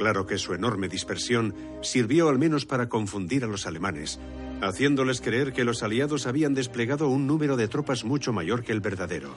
claro 0.00 0.26
que 0.26 0.36
su 0.36 0.52
enorme 0.52 0.88
dispersión 0.88 1.54
sirvió 1.82 2.28
al 2.28 2.40
menos 2.40 2.66
para 2.66 2.88
confundir 2.88 3.44
a 3.44 3.46
los 3.46 3.68
alemanes, 3.68 4.18
haciéndoles 4.60 5.20
creer 5.20 5.52
que 5.52 5.62
los 5.62 5.84
aliados 5.84 6.26
habían 6.26 6.54
desplegado 6.54 7.06
un 7.06 7.28
número 7.28 7.56
de 7.56 7.68
tropas 7.68 8.02
mucho 8.02 8.32
mayor 8.32 8.64
que 8.64 8.72
el 8.72 8.80
verdadero. 8.80 9.36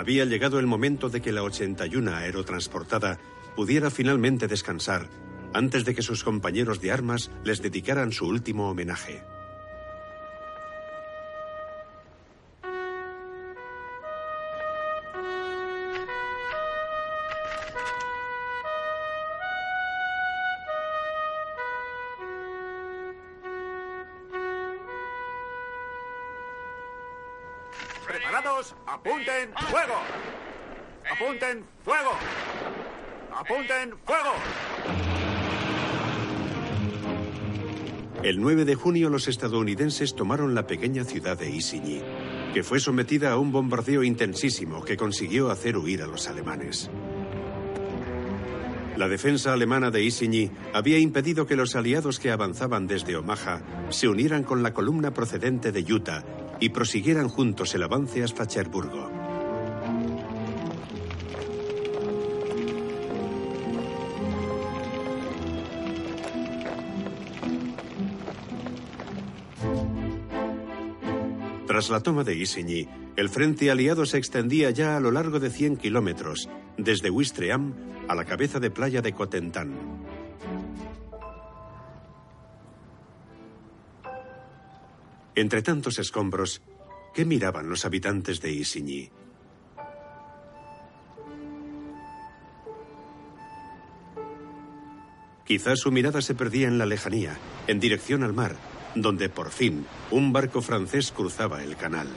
Había 0.00 0.24
llegado 0.24 0.58
el 0.58 0.66
momento 0.66 1.10
de 1.10 1.20
que 1.20 1.30
la 1.30 1.42
81 1.42 2.14
aerotransportada 2.14 3.18
pudiera 3.54 3.90
finalmente 3.90 4.48
descansar 4.48 5.10
antes 5.52 5.84
de 5.84 5.94
que 5.94 6.00
sus 6.00 6.24
compañeros 6.24 6.80
de 6.80 6.90
armas 6.90 7.30
les 7.44 7.60
dedicaran 7.60 8.10
su 8.10 8.26
último 8.26 8.70
homenaje. 8.70 9.22
El 38.30 38.40
9 38.40 38.64
de 38.64 38.76
junio 38.76 39.10
los 39.10 39.26
estadounidenses 39.26 40.14
tomaron 40.14 40.54
la 40.54 40.64
pequeña 40.64 41.02
ciudad 41.02 41.36
de 41.36 41.50
Isigny, 41.50 42.00
que 42.54 42.62
fue 42.62 42.78
sometida 42.78 43.32
a 43.32 43.38
un 43.38 43.50
bombardeo 43.50 44.04
intensísimo 44.04 44.84
que 44.84 44.96
consiguió 44.96 45.50
hacer 45.50 45.76
huir 45.76 46.00
a 46.00 46.06
los 46.06 46.28
alemanes. 46.28 46.88
La 48.96 49.08
defensa 49.08 49.52
alemana 49.52 49.90
de 49.90 50.04
Isigny 50.04 50.48
había 50.72 50.98
impedido 50.98 51.44
que 51.44 51.56
los 51.56 51.74
aliados 51.74 52.20
que 52.20 52.30
avanzaban 52.30 52.86
desde 52.86 53.16
Omaha 53.16 53.62
se 53.88 54.06
unieran 54.06 54.44
con 54.44 54.62
la 54.62 54.72
columna 54.72 55.12
procedente 55.12 55.72
de 55.72 55.92
Utah 55.92 56.24
y 56.60 56.68
prosiguieran 56.68 57.26
juntos 57.26 57.74
el 57.74 57.82
avance 57.82 58.22
hasta 58.22 58.46
Cherburgo. 58.46 59.19
Tras 71.80 71.88
la 71.88 72.02
toma 72.02 72.24
de 72.24 72.34
Isigny, 72.34 72.86
el 73.16 73.30
frente 73.30 73.70
aliado 73.70 74.04
se 74.04 74.18
extendía 74.18 74.68
ya 74.70 74.98
a 74.98 75.00
lo 75.00 75.10
largo 75.10 75.40
de 75.40 75.48
100 75.48 75.78
kilómetros, 75.78 76.46
desde 76.76 77.08
Ouistreham 77.08 77.72
a 78.06 78.14
la 78.14 78.26
cabeza 78.26 78.60
de 78.60 78.70
playa 78.70 79.00
de 79.00 79.14
Cotentin. 79.14 79.72
Entre 85.34 85.62
tantos 85.62 85.98
escombros, 85.98 86.60
¿qué 87.14 87.24
miraban 87.24 87.70
los 87.70 87.86
habitantes 87.86 88.42
de 88.42 88.52
Isigny? 88.52 89.10
Quizás 95.46 95.78
su 95.78 95.90
mirada 95.90 96.20
se 96.20 96.34
perdía 96.34 96.68
en 96.68 96.76
la 96.76 96.84
lejanía, 96.84 97.38
en 97.66 97.80
dirección 97.80 98.22
al 98.22 98.34
mar, 98.34 98.56
donde 98.94 99.28
por 99.28 99.50
fin 99.50 99.86
un 100.10 100.32
barco 100.32 100.62
francés 100.62 101.12
cruzaba 101.12 101.62
el 101.62 101.76
canal. 101.76 102.08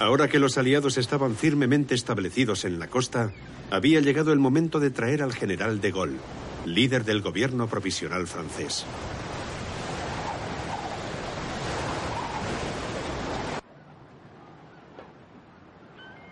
Ahora 0.00 0.28
que 0.28 0.38
los 0.38 0.56
aliados 0.56 0.96
estaban 0.96 1.36
firmemente 1.36 1.94
establecidos 1.94 2.64
en 2.64 2.78
la 2.78 2.88
costa, 2.88 3.32
había 3.70 4.00
llegado 4.00 4.32
el 4.32 4.38
momento 4.38 4.80
de 4.80 4.90
traer 4.90 5.22
al 5.22 5.34
general 5.34 5.80
de 5.82 5.92
Gaulle, 5.92 6.16
líder 6.64 7.04
del 7.04 7.20
gobierno 7.20 7.66
provisional 7.68 8.26
francés. 8.26 8.86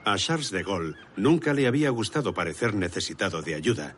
A 0.07 0.17
Charles 0.17 0.51
de 0.51 0.63
Gaulle 0.63 0.95
nunca 1.17 1.53
le 1.53 1.67
había 1.67 1.91
gustado 1.91 2.33
parecer 2.33 2.73
necesitado 2.73 3.43
de 3.43 3.55
ayuda, 3.55 3.95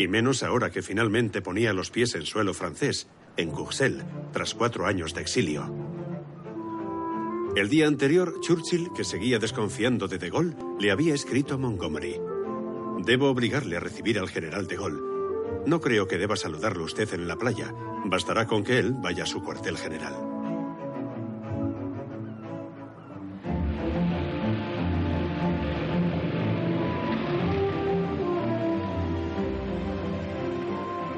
y 0.00 0.08
menos 0.08 0.42
ahora 0.42 0.70
que 0.70 0.82
finalmente 0.82 1.42
ponía 1.42 1.74
los 1.74 1.90
pies 1.90 2.14
en 2.14 2.24
suelo 2.24 2.54
francés, 2.54 3.06
en 3.36 3.50
Courcelles, 3.50 4.04
tras 4.32 4.54
cuatro 4.54 4.86
años 4.86 5.14
de 5.14 5.20
exilio. 5.20 5.72
El 7.54 7.68
día 7.68 7.86
anterior, 7.86 8.40
Churchill, 8.40 8.90
que 8.96 9.04
seguía 9.04 9.38
desconfiando 9.38 10.08
de 10.08 10.18
De 10.18 10.30
Gaulle, 10.30 10.56
le 10.78 10.90
había 10.90 11.14
escrito 11.14 11.54
a 11.54 11.58
Montgomery. 11.58 12.16
Debo 13.04 13.28
obligarle 13.28 13.76
a 13.76 13.80
recibir 13.80 14.18
al 14.18 14.28
general 14.28 14.66
De 14.66 14.76
Gaulle. 14.76 15.02
No 15.66 15.80
creo 15.80 16.08
que 16.08 16.16
deba 16.16 16.36
saludarlo 16.36 16.84
usted 16.84 17.12
en 17.12 17.28
la 17.28 17.36
playa. 17.36 17.74
Bastará 18.06 18.46
con 18.46 18.64
que 18.64 18.78
él 18.78 18.94
vaya 18.94 19.24
a 19.24 19.26
su 19.26 19.42
cuartel 19.42 19.76
general. 19.76 20.14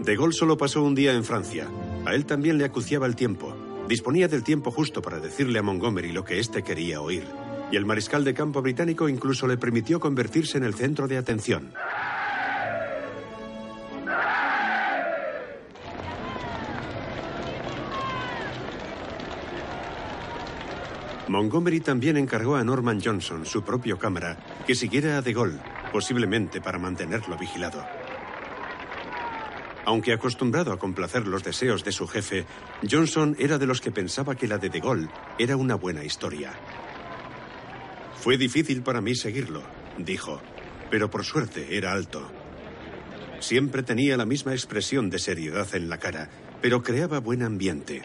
De 0.04 0.16
Gaulle 0.16 0.32
solo 0.32 0.56
pasó 0.56 0.82
un 0.82 0.96
día 0.96 1.12
en 1.12 1.22
Francia. 1.22 1.68
A 2.04 2.14
él 2.14 2.26
también 2.26 2.58
le 2.58 2.64
acuciaba 2.64 3.06
el 3.06 3.14
tiempo. 3.14 3.54
Disponía 3.88 4.26
del 4.26 4.42
tiempo 4.42 4.72
justo 4.72 5.00
para 5.00 5.20
decirle 5.20 5.60
a 5.60 5.62
Montgomery 5.62 6.10
lo 6.10 6.24
que 6.24 6.40
éste 6.40 6.64
quería 6.64 7.00
oír. 7.00 7.24
Y 7.70 7.76
el 7.76 7.86
mariscal 7.86 8.24
de 8.24 8.34
campo 8.34 8.60
británico 8.62 9.08
incluso 9.08 9.46
le 9.46 9.58
permitió 9.58 10.00
convertirse 10.00 10.58
en 10.58 10.64
el 10.64 10.74
centro 10.74 11.06
de 11.06 11.18
atención. 11.18 11.72
Montgomery 21.28 21.80
también 21.80 22.16
encargó 22.16 22.56
a 22.56 22.64
Norman 22.64 23.00
Johnson, 23.02 23.46
su 23.46 23.62
propio 23.62 23.98
cámara, 23.98 24.36
que 24.66 24.74
siguiera 24.74 25.16
a 25.16 25.22
De 25.22 25.32
Gaulle, 25.32 25.60
posiblemente 25.92 26.60
para 26.60 26.78
mantenerlo 26.78 27.38
vigilado. 27.38 28.01
Aunque 29.84 30.12
acostumbrado 30.12 30.72
a 30.72 30.78
complacer 30.78 31.26
los 31.26 31.42
deseos 31.42 31.84
de 31.84 31.92
su 31.92 32.06
jefe, 32.06 32.46
Johnson 32.88 33.36
era 33.38 33.58
de 33.58 33.66
los 33.66 33.80
que 33.80 33.90
pensaba 33.90 34.36
que 34.36 34.46
la 34.46 34.58
de 34.58 34.68
De 34.68 34.80
Gaulle 34.80 35.08
era 35.38 35.56
una 35.56 35.74
buena 35.74 36.04
historia. 36.04 36.52
Fue 38.14 38.36
difícil 38.36 38.82
para 38.82 39.00
mí 39.00 39.16
seguirlo, 39.16 39.62
dijo, 39.98 40.40
pero 40.90 41.10
por 41.10 41.24
suerte 41.24 41.76
era 41.76 41.92
alto. 41.92 42.30
Siempre 43.40 43.82
tenía 43.82 44.16
la 44.16 44.24
misma 44.24 44.52
expresión 44.52 45.10
de 45.10 45.18
seriedad 45.18 45.66
en 45.74 45.88
la 45.88 45.98
cara, 45.98 46.28
pero 46.60 46.82
creaba 46.82 47.18
buen 47.18 47.42
ambiente. 47.42 48.02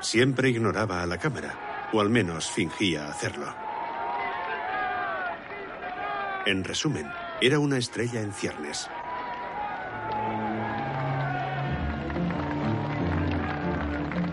Siempre 0.00 0.50
ignoraba 0.50 1.02
a 1.02 1.06
la 1.06 1.18
cámara, 1.18 1.88
o 1.92 2.00
al 2.00 2.08
menos 2.08 2.48
fingía 2.48 3.08
hacerlo. 3.08 3.52
En 6.46 6.62
resumen, 6.62 7.06
era 7.40 7.58
una 7.58 7.78
estrella 7.78 8.20
en 8.20 8.32
ciernes. 8.32 8.88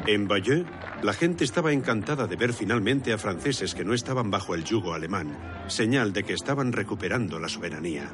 En 0.09 0.27
Bayeux, 0.27 0.65
la 1.03 1.13
gente 1.13 1.43
estaba 1.43 1.71
encantada 1.71 2.25
de 2.25 2.35
ver 2.35 2.51
finalmente 2.51 3.13
a 3.13 3.19
franceses 3.19 3.75
que 3.75 3.85
no 3.85 3.93
estaban 3.93 4.31
bajo 4.31 4.55
el 4.55 4.63
yugo 4.63 4.95
alemán, 4.95 5.37
señal 5.67 6.13
de 6.13 6.23
que 6.23 6.33
estaban 6.33 6.71
recuperando 6.71 7.37
la 7.37 7.47
soberanía. 7.47 8.09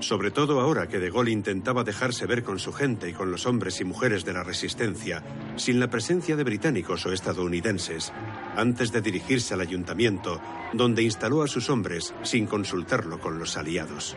Sobre 0.00 0.32
todo 0.32 0.60
ahora 0.60 0.88
que 0.88 0.98
De 0.98 1.10
Gaulle 1.10 1.30
intentaba 1.30 1.84
dejarse 1.84 2.26
ver 2.26 2.42
con 2.42 2.58
su 2.58 2.72
gente 2.72 3.08
y 3.08 3.12
con 3.12 3.30
los 3.30 3.46
hombres 3.46 3.80
y 3.80 3.84
mujeres 3.84 4.24
de 4.24 4.32
la 4.32 4.42
resistencia, 4.42 5.22
sin 5.54 5.78
la 5.78 5.88
presencia 5.88 6.34
de 6.34 6.42
británicos 6.42 7.06
o 7.06 7.12
estadounidenses, 7.12 8.12
antes 8.56 8.90
de 8.90 9.00
dirigirse 9.00 9.54
al 9.54 9.60
ayuntamiento, 9.60 10.40
donde 10.72 11.04
instaló 11.04 11.44
a 11.44 11.46
sus 11.46 11.70
hombres 11.70 12.12
sin 12.24 12.46
consultarlo 12.46 13.20
con 13.20 13.38
los 13.38 13.56
aliados. 13.56 14.16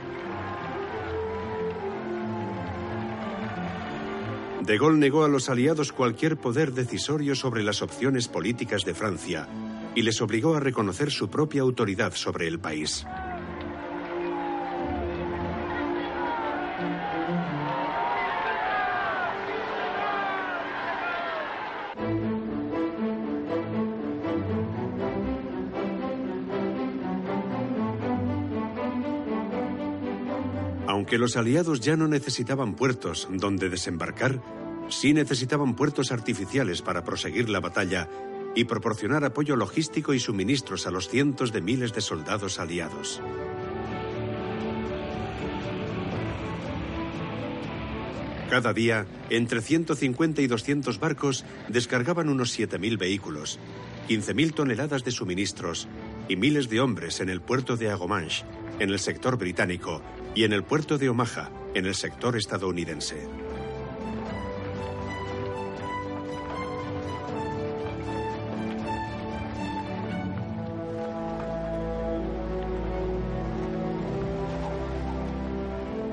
De 4.65 4.77
Gaulle 4.77 4.99
negó 4.99 5.23
a 5.23 5.27
los 5.27 5.49
aliados 5.49 5.91
cualquier 5.91 6.37
poder 6.37 6.73
decisorio 6.73 7.35
sobre 7.35 7.63
las 7.63 7.81
opciones 7.81 8.27
políticas 8.27 8.85
de 8.85 8.93
Francia 8.93 9.47
y 9.95 10.03
les 10.03 10.21
obligó 10.21 10.55
a 10.55 10.59
reconocer 10.59 11.11
su 11.11 11.29
propia 11.29 11.63
autoridad 11.63 12.13
sobre 12.13 12.47
el 12.47 12.59
país. 12.59 13.05
Aunque 31.11 31.19
los 31.19 31.35
aliados 31.35 31.81
ya 31.81 31.97
no 31.97 32.07
necesitaban 32.07 32.73
puertos 32.73 33.27
donde 33.29 33.67
desembarcar, 33.67 34.41
sí 34.87 35.11
necesitaban 35.13 35.75
puertos 35.75 36.09
artificiales 36.13 36.81
para 36.81 37.03
proseguir 37.03 37.49
la 37.49 37.59
batalla 37.59 38.07
y 38.55 38.63
proporcionar 38.63 39.25
apoyo 39.25 39.57
logístico 39.57 40.13
y 40.13 40.21
suministros 40.21 40.87
a 40.87 40.91
los 40.91 41.09
cientos 41.09 41.51
de 41.51 41.59
miles 41.59 41.91
de 41.91 41.99
soldados 41.99 42.59
aliados. 42.59 43.21
Cada 48.49 48.71
día, 48.71 49.05
entre 49.29 49.59
150 49.59 50.41
y 50.41 50.47
200 50.47 50.97
barcos 50.97 51.43
descargaban 51.67 52.29
unos 52.29 52.57
7.000 52.57 52.97
vehículos, 52.97 53.59
15.000 54.07 54.53
toneladas 54.53 55.03
de 55.03 55.11
suministros 55.11 55.89
y 56.29 56.37
miles 56.37 56.69
de 56.69 56.79
hombres 56.79 57.19
en 57.19 57.29
el 57.29 57.41
puerto 57.41 57.75
de 57.75 57.91
Agomanche, 57.91 58.45
en 58.79 58.91
el 58.91 58.99
sector 58.99 59.37
británico, 59.37 60.01
y 60.35 60.43
en 60.43 60.53
el 60.53 60.63
puerto 60.63 60.97
de 60.97 61.09
Omaha, 61.09 61.49
en 61.73 61.85
el 61.85 61.95
sector 61.95 62.37
estadounidense. 62.37 63.27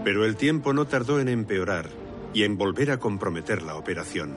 Pero 0.04 0.24
el 0.24 0.36
tiempo 0.36 0.72
no 0.72 0.86
tardó 0.86 1.20
en 1.20 1.28
empeorar 1.28 1.90
y 2.32 2.44
en 2.44 2.56
volver 2.56 2.90
a 2.90 2.98
comprometer 2.98 3.62
la 3.62 3.76
operación. 3.76 4.36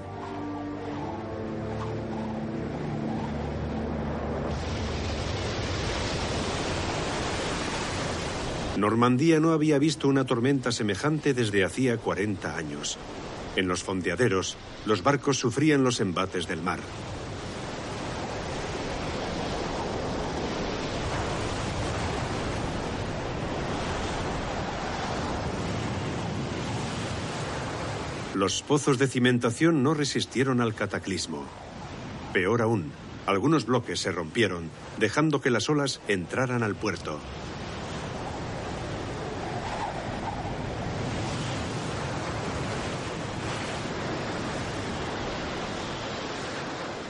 Normandía 8.82 9.40
no 9.40 9.52
había 9.52 9.78
visto 9.78 10.08
una 10.08 10.26
tormenta 10.26 10.72
semejante 10.72 11.36
desde 11.36 11.64
hacía 11.64 11.98
40 11.98 12.58
años. 12.58 12.98
En 13.56 13.68
los 13.68 13.84
fondeaderos, 13.84 14.58
los 14.88 15.04
barcos 15.04 15.38
sufrían 15.38 15.84
los 15.84 16.00
embates 16.00 16.48
del 16.48 16.64
mar. 16.64 16.80
Los 28.34 28.64
pozos 28.64 28.98
de 28.98 29.08
cimentación 29.08 29.84
no 29.84 29.94
resistieron 29.94 30.60
al 30.60 30.74
cataclismo. 30.74 31.46
Peor 32.34 32.64
aún, 32.64 32.92
algunos 33.28 33.68
bloques 33.68 34.00
se 34.00 34.12
rompieron, 34.12 34.72
dejando 34.98 35.40
que 35.40 35.52
las 35.52 35.70
olas 35.70 36.02
entraran 36.08 36.64
al 36.64 36.74
puerto. 36.74 37.20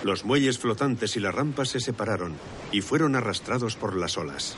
Los 0.03 0.25
muelles 0.25 0.57
flotantes 0.57 1.15
y 1.15 1.19
las 1.19 1.35
rampas 1.35 1.69
se 1.69 1.79
separaron 1.79 2.33
y 2.71 2.81
fueron 2.81 3.15
arrastrados 3.15 3.75
por 3.75 3.95
las 3.95 4.17
olas. 4.17 4.57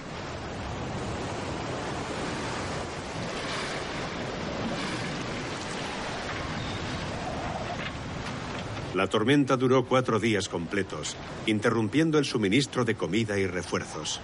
La 8.95 9.07
tormenta 9.07 9.57
duró 9.57 9.85
cuatro 9.85 10.19
días 10.19 10.47
completos, 10.47 11.17
interrumpiendo 11.47 12.19
el 12.19 12.25
suministro 12.25 12.85
de 12.85 12.95
comida 12.95 13.39
y 13.39 13.47
refuerzos. 13.47 14.21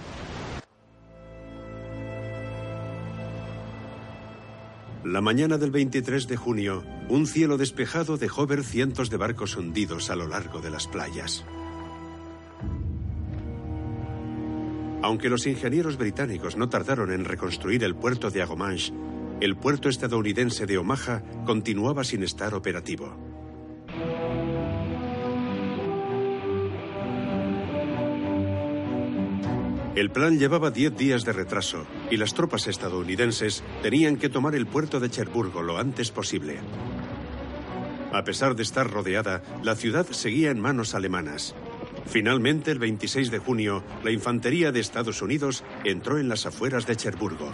La 5.10 5.20
mañana 5.20 5.58
del 5.58 5.72
23 5.72 6.28
de 6.28 6.36
junio, 6.36 6.84
un 7.08 7.26
cielo 7.26 7.58
despejado 7.58 8.16
dejó 8.16 8.46
ver 8.46 8.62
cientos 8.62 9.10
de 9.10 9.16
barcos 9.16 9.56
hundidos 9.56 10.08
a 10.08 10.14
lo 10.14 10.28
largo 10.28 10.60
de 10.60 10.70
las 10.70 10.86
playas. 10.86 11.44
Aunque 15.02 15.28
los 15.28 15.48
ingenieros 15.48 15.96
británicos 15.96 16.56
no 16.56 16.68
tardaron 16.68 17.10
en 17.10 17.24
reconstruir 17.24 17.82
el 17.82 17.96
puerto 17.96 18.30
de 18.30 18.40
Agomanche, 18.40 18.92
el 19.40 19.56
puerto 19.56 19.88
estadounidense 19.88 20.64
de 20.66 20.78
Omaha 20.78 21.24
continuaba 21.44 22.04
sin 22.04 22.22
estar 22.22 22.54
operativo. 22.54 23.29
El 30.00 30.10
plan 30.10 30.38
llevaba 30.38 30.70
10 30.70 30.96
días 30.96 31.26
de 31.26 31.34
retraso 31.34 31.86
y 32.10 32.16
las 32.16 32.32
tropas 32.32 32.66
estadounidenses 32.68 33.62
tenían 33.82 34.16
que 34.16 34.30
tomar 34.30 34.54
el 34.54 34.66
puerto 34.66 34.98
de 34.98 35.10
Cherburgo 35.10 35.60
lo 35.60 35.76
antes 35.76 36.10
posible. 36.10 36.56
A 38.10 38.24
pesar 38.24 38.56
de 38.56 38.62
estar 38.62 38.90
rodeada, 38.90 39.42
la 39.62 39.76
ciudad 39.76 40.06
seguía 40.06 40.52
en 40.52 40.58
manos 40.58 40.94
alemanas. 40.94 41.54
Finalmente, 42.06 42.70
el 42.70 42.78
26 42.78 43.30
de 43.30 43.40
junio, 43.40 43.84
la 44.02 44.10
infantería 44.10 44.72
de 44.72 44.80
Estados 44.80 45.20
Unidos 45.20 45.64
entró 45.84 46.16
en 46.16 46.30
las 46.30 46.46
afueras 46.46 46.86
de 46.86 46.96
Cherburgo. 46.96 47.52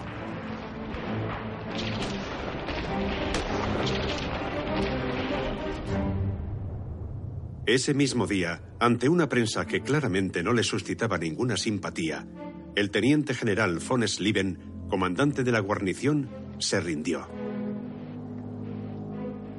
Ese 7.66 7.94
mismo 7.94 8.29
día, 8.29 8.62
ante 8.79 9.09
una 9.09 9.29
prensa 9.29 9.66
que 9.66 9.81
claramente 9.81 10.44
no 10.44 10.52
le 10.52 10.62
suscitaba 10.62 11.18
ninguna 11.18 11.57
simpatía, 11.57 12.24
el 12.76 12.92
teniente 12.92 13.35
general 13.35 13.81
von 13.81 14.07
Slieben, 14.07 14.59
comandante 14.88 15.42
de 15.42 15.50
la 15.50 15.59
guarnición, 15.59 16.31
se 16.59 16.79
rindió. 16.79 17.26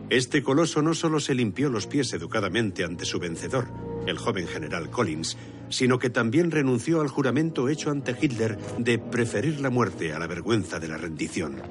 Este 0.10 0.42
coloso 0.42 0.82
no 0.82 0.94
solo 0.94 1.20
se 1.20 1.36
limpió 1.36 1.70
los 1.70 1.86
pies 1.86 2.14
educadamente 2.14 2.86
ante 2.86 3.04
su 3.04 3.20
vencedor, 3.20 3.68
el 4.06 4.18
joven 4.18 4.48
general 4.48 4.90
Collins, 4.90 5.38
sino 5.68 6.00
que 6.00 6.10
también 6.10 6.50
renunció 6.50 7.02
al 7.02 7.10
juramento 7.10 7.68
hecho 7.68 7.92
ante 7.92 8.16
Hitler 8.18 8.58
de 8.78 9.00
preferir 9.00 9.60
la 9.60 9.70
muerte 9.70 10.14
a 10.14 10.20
la 10.20 10.28
vergüenza 10.28 10.80
de 10.80 10.88
la 10.88 10.96
rendición. 10.96 11.62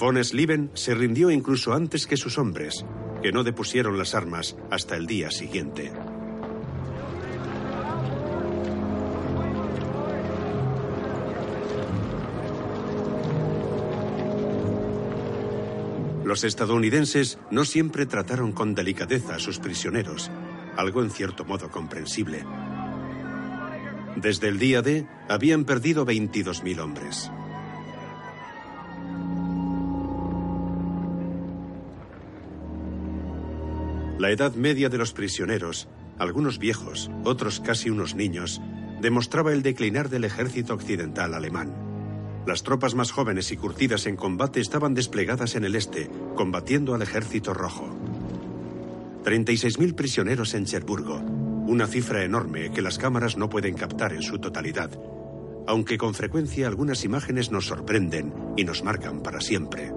Von 0.00 0.24
Slieben 0.24 0.70
se 0.72 0.94
rindió 0.94 1.30
incluso 1.30 1.74
antes 1.74 2.06
que 2.06 2.16
sus 2.16 2.38
hombres, 2.38 2.86
que 3.22 3.32
no 3.32 3.44
depusieron 3.44 3.98
las 3.98 4.14
armas 4.14 4.56
hasta 4.70 4.96
el 4.96 5.06
día 5.06 5.30
siguiente. 5.30 5.92
Los 16.28 16.44
estadounidenses 16.44 17.38
no 17.50 17.64
siempre 17.64 18.04
trataron 18.04 18.52
con 18.52 18.74
delicadeza 18.74 19.36
a 19.36 19.38
sus 19.38 19.58
prisioneros, 19.58 20.30
algo 20.76 21.02
en 21.02 21.10
cierto 21.10 21.46
modo 21.46 21.70
comprensible. 21.70 22.44
Desde 24.14 24.48
el 24.48 24.58
día 24.58 24.82
D 24.82 25.06
habían 25.28 25.64
perdido 25.64 26.04
22.000 26.04 26.80
hombres. 26.80 27.30
La 34.18 34.32
edad 34.32 34.54
media 34.54 34.88
de 34.88 34.98
los 34.98 35.12
prisioneros, 35.12 35.88
algunos 36.18 36.58
viejos, 36.58 37.08
otros 37.22 37.60
casi 37.60 37.88
unos 37.88 38.16
niños, 38.16 38.60
demostraba 39.00 39.52
el 39.52 39.62
declinar 39.62 40.08
del 40.08 40.24
ejército 40.24 40.74
occidental 40.74 41.34
alemán. 41.34 41.72
Las 42.44 42.64
tropas 42.64 42.96
más 42.96 43.12
jóvenes 43.12 43.52
y 43.52 43.56
curtidas 43.56 44.06
en 44.06 44.16
combate 44.16 44.60
estaban 44.60 44.94
desplegadas 44.94 45.54
en 45.54 45.64
el 45.64 45.76
este, 45.76 46.10
combatiendo 46.34 46.94
al 46.94 47.02
ejército 47.02 47.54
rojo. 47.54 47.96
36.000 49.24 49.94
prisioneros 49.94 50.52
en 50.54 50.64
Cherburgo, 50.64 51.18
una 51.18 51.86
cifra 51.86 52.24
enorme 52.24 52.72
que 52.72 52.82
las 52.82 52.98
cámaras 52.98 53.36
no 53.36 53.48
pueden 53.48 53.74
captar 53.74 54.12
en 54.14 54.22
su 54.22 54.40
totalidad, 54.40 54.90
aunque 55.68 55.96
con 55.96 56.14
frecuencia 56.14 56.66
algunas 56.66 57.04
imágenes 57.04 57.52
nos 57.52 57.66
sorprenden 57.66 58.34
y 58.56 58.64
nos 58.64 58.82
marcan 58.82 59.22
para 59.22 59.40
siempre. 59.40 59.92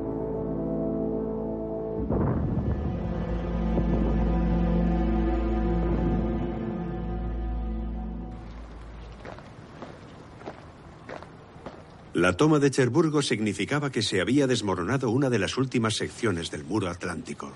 La 12.13 12.33
toma 12.33 12.59
de 12.59 12.69
Cherburgo 12.69 13.21
significaba 13.21 13.89
que 13.89 14.01
se 14.01 14.19
había 14.19 14.45
desmoronado 14.45 15.09
una 15.09 15.29
de 15.29 15.39
las 15.39 15.57
últimas 15.57 15.95
secciones 15.95 16.51
del 16.51 16.65
muro 16.65 16.89
atlántico. 16.89 17.53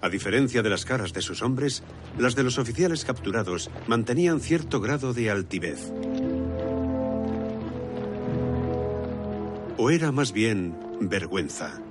A 0.00 0.08
diferencia 0.08 0.62
de 0.62 0.70
las 0.70 0.86
caras 0.86 1.12
de 1.12 1.20
sus 1.20 1.42
hombres, 1.42 1.82
las 2.18 2.34
de 2.34 2.44
los 2.44 2.58
oficiales 2.58 3.04
capturados 3.04 3.70
mantenían 3.86 4.40
cierto 4.40 4.80
grado 4.80 5.12
de 5.12 5.30
altivez. 5.30 5.92
O 9.76 9.90
era 9.90 10.12
más 10.12 10.32
bien 10.32 10.74
vergüenza. 11.00 11.85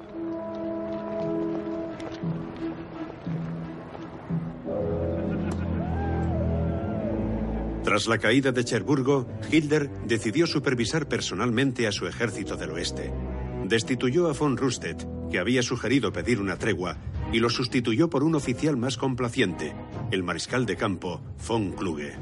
Tras 7.85 8.07
la 8.07 8.17
caída 8.17 8.51
de 8.51 8.65
Cherburgo, 8.65 9.27
Hitler 9.51 9.91
decidió 10.07 10.47
supervisar 10.47 11.07
personalmente 11.07 11.85
a 11.85 11.91
su 11.91 12.07
ejército 12.07 12.57
del 12.57 12.71
oeste. 12.71 13.13
Destituyó 13.65 14.27
a 14.27 14.33
von 14.33 14.57
Rundstedt, 14.57 15.05
que 15.29 15.37
había 15.37 15.61
sugerido 15.61 16.11
pedir 16.11 16.41
una 16.41 16.57
tregua, 16.57 16.97
y 17.31 17.37
lo 17.37 17.51
sustituyó 17.51 18.09
por 18.09 18.23
un 18.23 18.33
oficial 18.33 18.75
más 18.75 18.97
complaciente, 18.97 19.75
el 20.09 20.23
mariscal 20.23 20.65
de 20.65 20.75
campo 20.77 21.21
von 21.47 21.73
Kluge. 21.73 22.15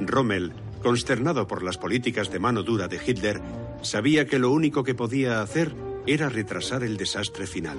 Rommel, 0.00 0.52
consternado 0.80 1.48
por 1.48 1.64
las 1.64 1.76
políticas 1.76 2.30
de 2.30 2.38
mano 2.38 2.62
dura 2.62 2.86
de 2.86 3.00
Hitler, 3.04 3.40
sabía 3.82 4.28
que 4.28 4.38
lo 4.38 4.52
único 4.52 4.84
que 4.84 4.94
podía 4.94 5.42
hacer 5.42 5.74
era 6.06 6.28
retrasar 6.28 6.84
el 6.84 6.96
desastre 6.96 7.48
final. 7.48 7.78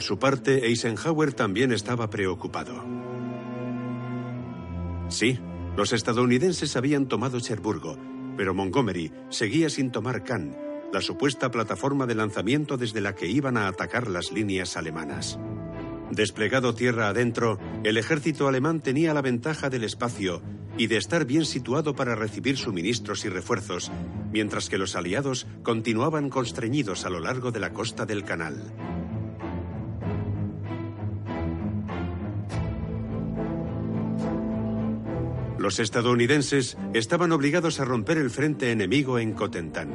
Por 0.00 0.06
su 0.06 0.18
parte, 0.18 0.66
Eisenhower 0.66 1.34
también 1.34 1.72
estaba 1.72 2.08
preocupado. 2.08 2.72
Sí, 5.10 5.38
los 5.76 5.92
estadounidenses 5.92 6.74
habían 6.74 7.04
tomado 7.04 7.38
Cherburgo, 7.38 7.98
pero 8.34 8.54
Montgomery 8.54 9.12
seguía 9.28 9.68
sin 9.68 9.90
tomar 9.90 10.24
Cannes, 10.24 10.56
la 10.90 11.02
supuesta 11.02 11.50
plataforma 11.50 12.06
de 12.06 12.14
lanzamiento 12.14 12.78
desde 12.78 13.02
la 13.02 13.14
que 13.14 13.26
iban 13.26 13.58
a 13.58 13.68
atacar 13.68 14.08
las 14.08 14.32
líneas 14.32 14.78
alemanas. 14.78 15.38
Desplegado 16.10 16.74
tierra 16.74 17.10
adentro, 17.10 17.58
el 17.84 17.98
ejército 17.98 18.48
alemán 18.48 18.80
tenía 18.80 19.12
la 19.12 19.20
ventaja 19.20 19.68
del 19.68 19.84
espacio 19.84 20.40
y 20.78 20.86
de 20.86 20.96
estar 20.96 21.26
bien 21.26 21.44
situado 21.44 21.94
para 21.94 22.14
recibir 22.14 22.56
suministros 22.56 23.26
y 23.26 23.28
refuerzos, 23.28 23.92
mientras 24.32 24.70
que 24.70 24.78
los 24.78 24.96
aliados 24.96 25.46
continuaban 25.62 26.30
constreñidos 26.30 27.04
a 27.04 27.10
lo 27.10 27.20
largo 27.20 27.50
de 27.50 27.60
la 27.60 27.74
costa 27.74 28.06
del 28.06 28.24
canal. 28.24 28.72
Los 35.60 35.78
estadounidenses 35.78 36.78
estaban 36.94 37.32
obligados 37.32 37.80
a 37.80 37.84
romper 37.84 38.16
el 38.16 38.30
frente 38.30 38.72
enemigo 38.72 39.18
en 39.18 39.34
Cotentin. 39.34 39.90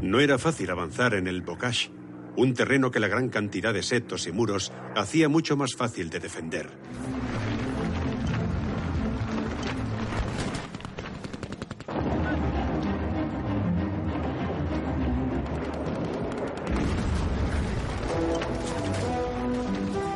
No 0.00 0.18
era 0.18 0.38
fácil 0.38 0.70
avanzar 0.70 1.12
en 1.12 1.26
el 1.26 1.42
Bocage, 1.42 1.90
un 2.36 2.54
terreno 2.54 2.90
que 2.90 3.00
la 3.00 3.08
gran 3.08 3.28
cantidad 3.28 3.74
de 3.74 3.82
setos 3.82 4.26
y 4.26 4.32
muros 4.32 4.72
hacía 4.96 5.28
mucho 5.28 5.58
más 5.58 5.74
fácil 5.74 6.08
de 6.08 6.20
defender. 6.20 6.70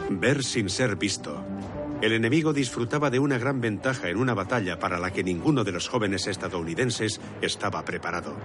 Ver 0.09 0.43
sin 0.43 0.71
ser 0.71 0.97
visto. 0.97 1.58
El 2.01 2.13
enemigo 2.13 2.53
disfrutaba 2.53 3.11
de 3.11 3.19
una 3.19 3.39
gran 3.39 3.61
ventaja 3.61 4.09
en 4.09 4.19
una 4.19 4.33
batalla 4.33 4.79
para 4.79 5.01
la 5.01 5.13
que 5.13 5.25
ninguno 5.25 5.65
de 5.65 5.73
los 5.73 5.89
jóvenes 5.89 6.29
estadounidenses 6.29 7.21
estaba 7.43 7.85
preparado. 7.85 8.37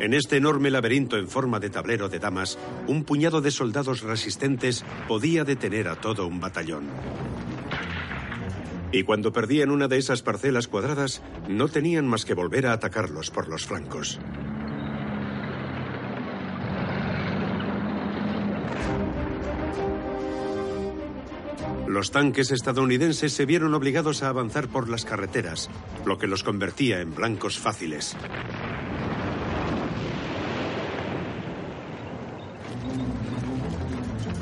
En 0.00 0.12
este 0.12 0.36
enorme 0.36 0.70
laberinto 0.70 1.16
en 1.16 1.28
forma 1.28 1.60
de 1.60 1.70
tablero 1.70 2.08
de 2.08 2.18
damas, 2.18 2.58
un 2.88 3.04
puñado 3.04 3.40
de 3.40 3.52
soldados 3.52 4.02
resistentes 4.02 4.84
podía 5.06 5.44
detener 5.44 5.88
a 5.88 6.00
todo 6.00 6.26
un 6.26 6.40
batallón. 6.40 6.88
Y 8.90 9.04
cuando 9.04 9.32
perdían 9.32 9.70
una 9.70 9.86
de 9.86 9.98
esas 9.98 10.22
parcelas 10.22 10.66
cuadradas, 10.66 11.22
no 11.48 11.68
tenían 11.68 12.08
más 12.08 12.24
que 12.24 12.34
volver 12.34 12.66
a 12.66 12.72
atacarlos 12.72 13.30
por 13.30 13.48
los 13.48 13.66
flancos. 13.66 14.18
Los 21.98 22.12
tanques 22.12 22.52
estadounidenses 22.52 23.32
se 23.32 23.44
vieron 23.44 23.74
obligados 23.74 24.22
a 24.22 24.28
avanzar 24.28 24.68
por 24.68 24.88
las 24.88 25.04
carreteras, 25.04 25.68
lo 26.06 26.16
que 26.16 26.28
los 26.28 26.44
convertía 26.44 27.00
en 27.00 27.12
blancos 27.12 27.58
fáciles. 27.58 28.16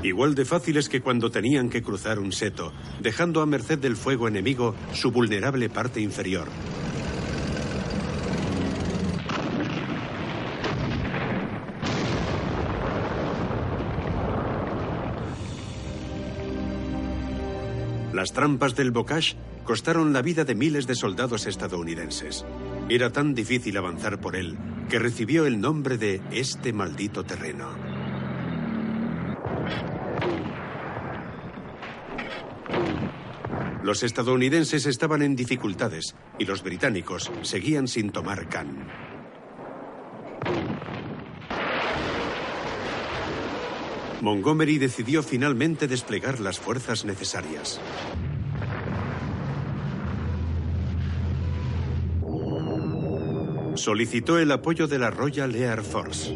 Igual 0.02 0.34
de 0.34 0.44
fáciles 0.44 0.90
que 0.90 1.00
cuando 1.00 1.30
tenían 1.30 1.70
que 1.70 1.82
cruzar 1.82 2.18
un 2.18 2.32
seto, 2.32 2.74
dejando 3.00 3.40
a 3.40 3.46
merced 3.46 3.78
del 3.78 3.96
fuego 3.96 4.28
enemigo 4.28 4.74
su 4.92 5.10
vulnerable 5.10 5.70
parte 5.70 6.02
inferior. 6.02 6.48
Las 18.16 18.32
trampas 18.32 18.74
del 18.74 18.92
Bocage 18.92 19.36
costaron 19.62 20.14
la 20.14 20.22
vida 20.22 20.46
de 20.46 20.54
miles 20.54 20.86
de 20.86 20.94
soldados 20.94 21.46
estadounidenses. 21.46 22.46
Era 22.88 23.12
tan 23.12 23.34
difícil 23.34 23.76
avanzar 23.76 24.18
por 24.22 24.36
él 24.36 24.56
que 24.88 24.98
recibió 24.98 25.44
el 25.44 25.60
nombre 25.60 25.98
de 25.98 26.22
este 26.30 26.72
maldito 26.72 27.24
terreno. 27.24 27.68
Los 33.82 34.02
estadounidenses 34.02 34.86
estaban 34.86 35.20
en 35.20 35.36
dificultades 35.36 36.16
y 36.38 36.46
los 36.46 36.62
británicos 36.62 37.30
seguían 37.42 37.86
sin 37.86 38.12
tomar 38.12 38.48
Cannes. 38.48 39.05
Montgomery 44.20 44.78
decidió 44.78 45.22
finalmente 45.22 45.88
desplegar 45.88 46.40
las 46.40 46.58
fuerzas 46.58 47.04
necesarias. 47.04 47.80
Solicitó 53.74 54.38
el 54.38 54.50
apoyo 54.52 54.86
de 54.86 54.98
la 54.98 55.10
Royal 55.10 55.54
Air 55.54 55.82
Force. 55.82 56.34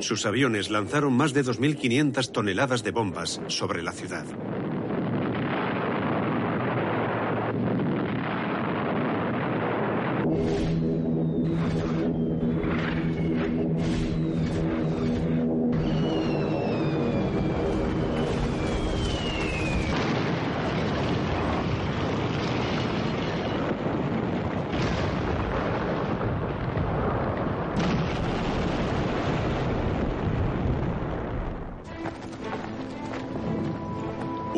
Sus 0.00 0.26
aviones 0.26 0.70
lanzaron 0.70 1.14
más 1.14 1.32
de 1.32 1.44
2.500 1.44 2.30
toneladas 2.30 2.84
de 2.84 2.90
bombas 2.90 3.40
sobre 3.48 3.82
la 3.82 3.92
ciudad. 3.92 4.24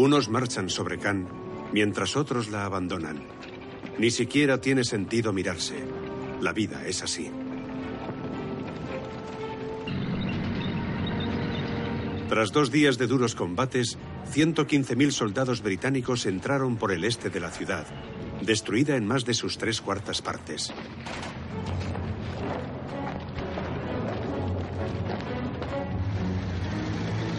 Unos 0.06 0.28
marchan 0.28 0.70
sobre 0.70 0.98
Cannes, 1.00 1.26
mientras 1.72 2.16
otros 2.16 2.48
la 2.48 2.64
abandonan. 2.64 3.24
Ni 3.98 4.12
siquiera 4.12 4.60
tiene 4.60 4.84
sentido 4.84 5.32
mirarse. 5.32 5.74
La 6.40 6.52
vida 6.52 6.86
es 6.86 7.02
así. 7.02 7.28
Tras 12.28 12.52
dos 12.52 12.70
días 12.70 12.98
de 12.98 13.08
duros 13.08 13.34
combates, 13.34 13.98
115.000 14.32 15.10
soldados 15.10 15.60
británicos 15.60 16.24
entraron 16.26 16.76
por 16.76 16.92
el 16.92 17.02
este 17.02 17.28
de 17.28 17.40
la 17.40 17.50
ciudad, 17.50 17.84
destruida 18.42 18.94
en 18.94 19.08
más 19.08 19.24
de 19.24 19.34
sus 19.34 19.58
tres 19.58 19.80
cuartas 19.80 20.22
partes. 20.22 20.72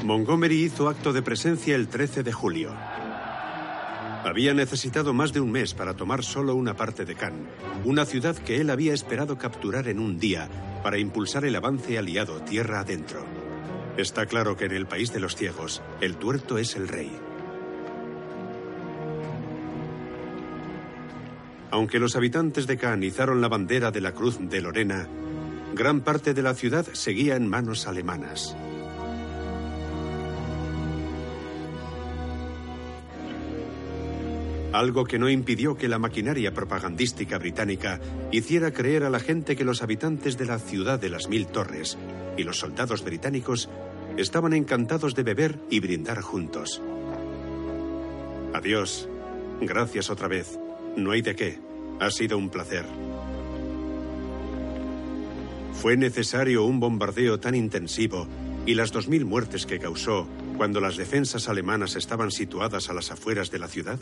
Montgomery 0.07 0.63
hizo 0.63 0.87
acto 0.87 1.11
de 1.11 1.21
presencia 1.21 1.75
el 1.75 1.89
13 1.89 2.23
de 2.23 2.31
julio. 2.31 2.73
Había 4.23 4.53
necesitado 4.53 5.13
más 5.13 5.33
de 5.33 5.41
un 5.41 5.51
mes 5.51 5.73
para 5.73 5.95
tomar 5.95 6.23
solo 6.23 6.55
una 6.55 6.77
parte 6.77 7.03
de 7.03 7.13
Cannes, 7.13 7.49
una 7.83 8.05
ciudad 8.05 8.37
que 8.37 8.61
él 8.61 8.69
había 8.69 8.93
esperado 8.93 9.37
capturar 9.37 9.89
en 9.89 9.99
un 9.99 10.17
día 10.17 10.47
para 10.81 10.97
impulsar 10.97 11.43
el 11.43 11.57
avance 11.57 11.97
aliado 11.97 12.39
tierra 12.39 12.79
adentro. 12.79 13.25
Está 13.97 14.27
claro 14.27 14.55
que 14.55 14.63
en 14.63 14.71
el 14.71 14.85
país 14.85 15.11
de 15.11 15.19
los 15.19 15.35
ciegos, 15.35 15.81
el 15.99 16.15
tuerto 16.15 16.57
es 16.57 16.77
el 16.77 16.87
rey. 16.87 17.11
Aunque 21.69 21.99
los 21.99 22.15
habitantes 22.15 22.65
de 22.65 22.77
Cannes 22.77 23.09
izaron 23.09 23.41
la 23.41 23.49
bandera 23.49 23.91
de 23.91 23.99
la 23.99 24.13
Cruz 24.13 24.37
de 24.39 24.61
Lorena, 24.61 25.05
gran 25.75 25.99
parte 25.99 26.33
de 26.33 26.43
la 26.43 26.53
ciudad 26.53 26.85
seguía 26.93 27.35
en 27.35 27.49
manos 27.49 27.87
alemanas. 27.87 28.55
Algo 34.73 35.05
que 35.05 35.19
no 35.19 35.29
impidió 35.29 35.77
que 35.77 35.87
la 35.87 35.99
maquinaria 35.99 36.53
propagandística 36.53 37.37
británica 37.37 37.99
hiciera 38.31 38.71
creer 38.71 39.03
a 39.03 39.09
la 39.09 39.19
gente 39.19 39.55
que 39.55 39.63
los 39.63 39.81
habitantes 39.81 40.37
de 40.37 40.45
la 40.45 40.59
ciudad 40.59 40.99
de 40.99 41.09
las 41.09 41.29
mil 41.29 41.47
torres 41.47 41.97
y 42.37 42.43
los 42.43 42.59
soldados 42.59 43.03
británicos 43.03 43.69
estaban 44.17 44.53
encantados 44.53 45.15
de 45.15 45.23
beber 45.23 45.59
y 45.69 45.79
brindar 45.79 46.21
juntos. 46.21 46.81
Adiós. 48.53 49.07
Gracias 49.61 50.09
otra 50.09 50.27
vez. 50.27 50.59
No 50.95 51.11
hay 51.11 51.21
de 51.21 51.35
qué. 51.35 51.59
Ha 51.99 52.11
sido 52.11 52.37
un 52.37 52.49
placer. 52.49 52.85
Fue 55.73 55.95
necesario 55.95 56.63
un 56.65 56.79
bombardeo 56.79 57.39
tan 57.39 57.55
intensivo 57.55 58.27
y 58.65 58.75
las 58.75 58.93
2.000 58.93 59.25
muertes 59.25 59.65
que 59.65 59.79
causó 59.79 60.27
cuando 60.57 60.81
las 60.81 60.97
defensas 60.97 61.47
alemanas 61.49 61.95
estaban 61.95 62.31
situadas 62.31 62.89
a 62.89 62.93
las 62.93 63.11
afueras 63.11 63.51
de 63.51 63.59
la 63.59 63.67
ciudad? 63.67 63.99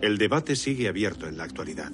El 0.00 0.16
debate 0.16 0.54
sigue 0.54 0.88
abierto 0.88 1.26
en 1.26 1.36
la 1.36 1.44
actualidad. 1.44 1.90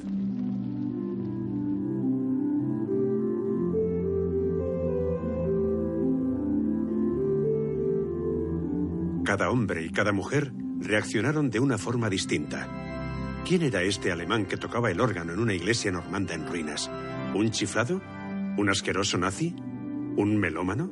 Cada 9.24 9.50
hombre 9.50 9.86
y 9.86 9.90
cada 9.90 10.12
mujer 10.12 10.52
reaccionaron 10.80 11.48
de 11.48 11.60
una 11.60 11.78
forma 11.78 12.10
distinta. 12.10 12.68
¿Quién 13.46 13.62
era 13.62 13.82
este 13.82 14.12
alemán 14.12 14.44
que 14.44 14.58
tocaba 14.58 14.90
el 14.90 15.00
órgano 15.00 15.32
en 15.32 15.40
una 15.40 15.54
iglesia 15.54 15.90
normanda 15.90 16.34
en 16.34 16.46
ruinas? 16.46 16.90
¿Un 17.34 17.50
chiflado? 17.50 18.02
¿Un 18.58 18.68
asqueroso 18.68 19.16
nazi? 19.16 19.56
¿Un 20.16 20.36
melómano? 20.36 20.90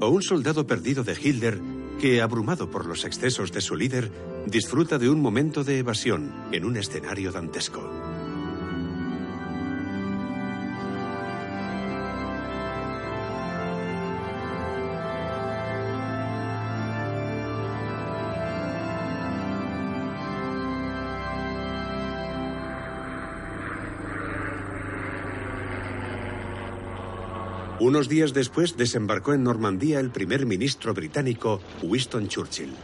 ¿O 0.00 0.08
un 0.08 0.22
soldado 0.22 0.66
perdido 0.66 1.04
de 1.04 1.12
Hitler 1.12 1.60
que, 2.00 2.22
abrumado 2.22 2.70
por 2.70 2.86
los 2.86 3.04
excesos 3.04 3.52
de 3.52 3.60
su 3.60 3.76
líder, 3.76 4.10
disfruta 4.46 4.98
de 4.98 5.08
un 5.08 5.20
momento 5.20 5.64
de 5.64 5.78
evasión 5.78 6.32
en 6.52 6.64
un 6.64 6.76
escenario 6.76 7.32
dantesco? 7.32 8.05
Unos 27.86 28.08
días 28.08 28.34
después 28.34 28.76
desembarcó 28.76 29.32
en 29.32 29.44
Normandía 29.44 30.00
el 30.00 30.10
primer 30.10 30.44
ministro 30.44 30.92
británico 30.92 31.60
Winston 31.84 32.26
Churchill. 32.26 32.74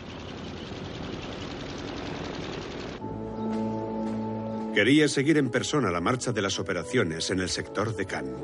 Quería 4.73 5.09
seguir 5.09 5.39
en 5.39 5.51
persona 5.51 5.91
la 5.91 6.01
marcha 6.01 6.31
de 6.31 6.41
las 6.41 6.61
operaciones 6.61 7.31
en 7.31 7.41
el 7.41 7.49
sector 7.49 7.97
de 7.97 8.07
Cannes. 8.07 8.37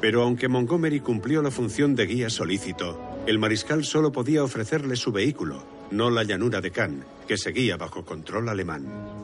Pero 0.00 0.22
aunque 0.22 0.48
Montgomery 0.48 0.98
cumplió 0.98 1.42
la 1.42 1.52
función 1.52 1.94
de 1.94 2.06
guía 2.06 2.28
solícito, 2.28 2.98
el 3.28 3.38
mariscal 3.38 3.84
solo 3.84 4.10
podía 4.10 4.42
ofrecerle 4.42 4.96
su 4.96 5.12
vehículo, 5.12 5.62
no 5.92 6.10
la 6.10 6.24
llanura 6.24 6.60
de 6.60 6.72
Cannes, 6.72 7.06
que 7.28 7.36
seguía 7.36 7.76
bajo 7.76 8.04
control 8.04 8.48
alemán. 8.48 9.17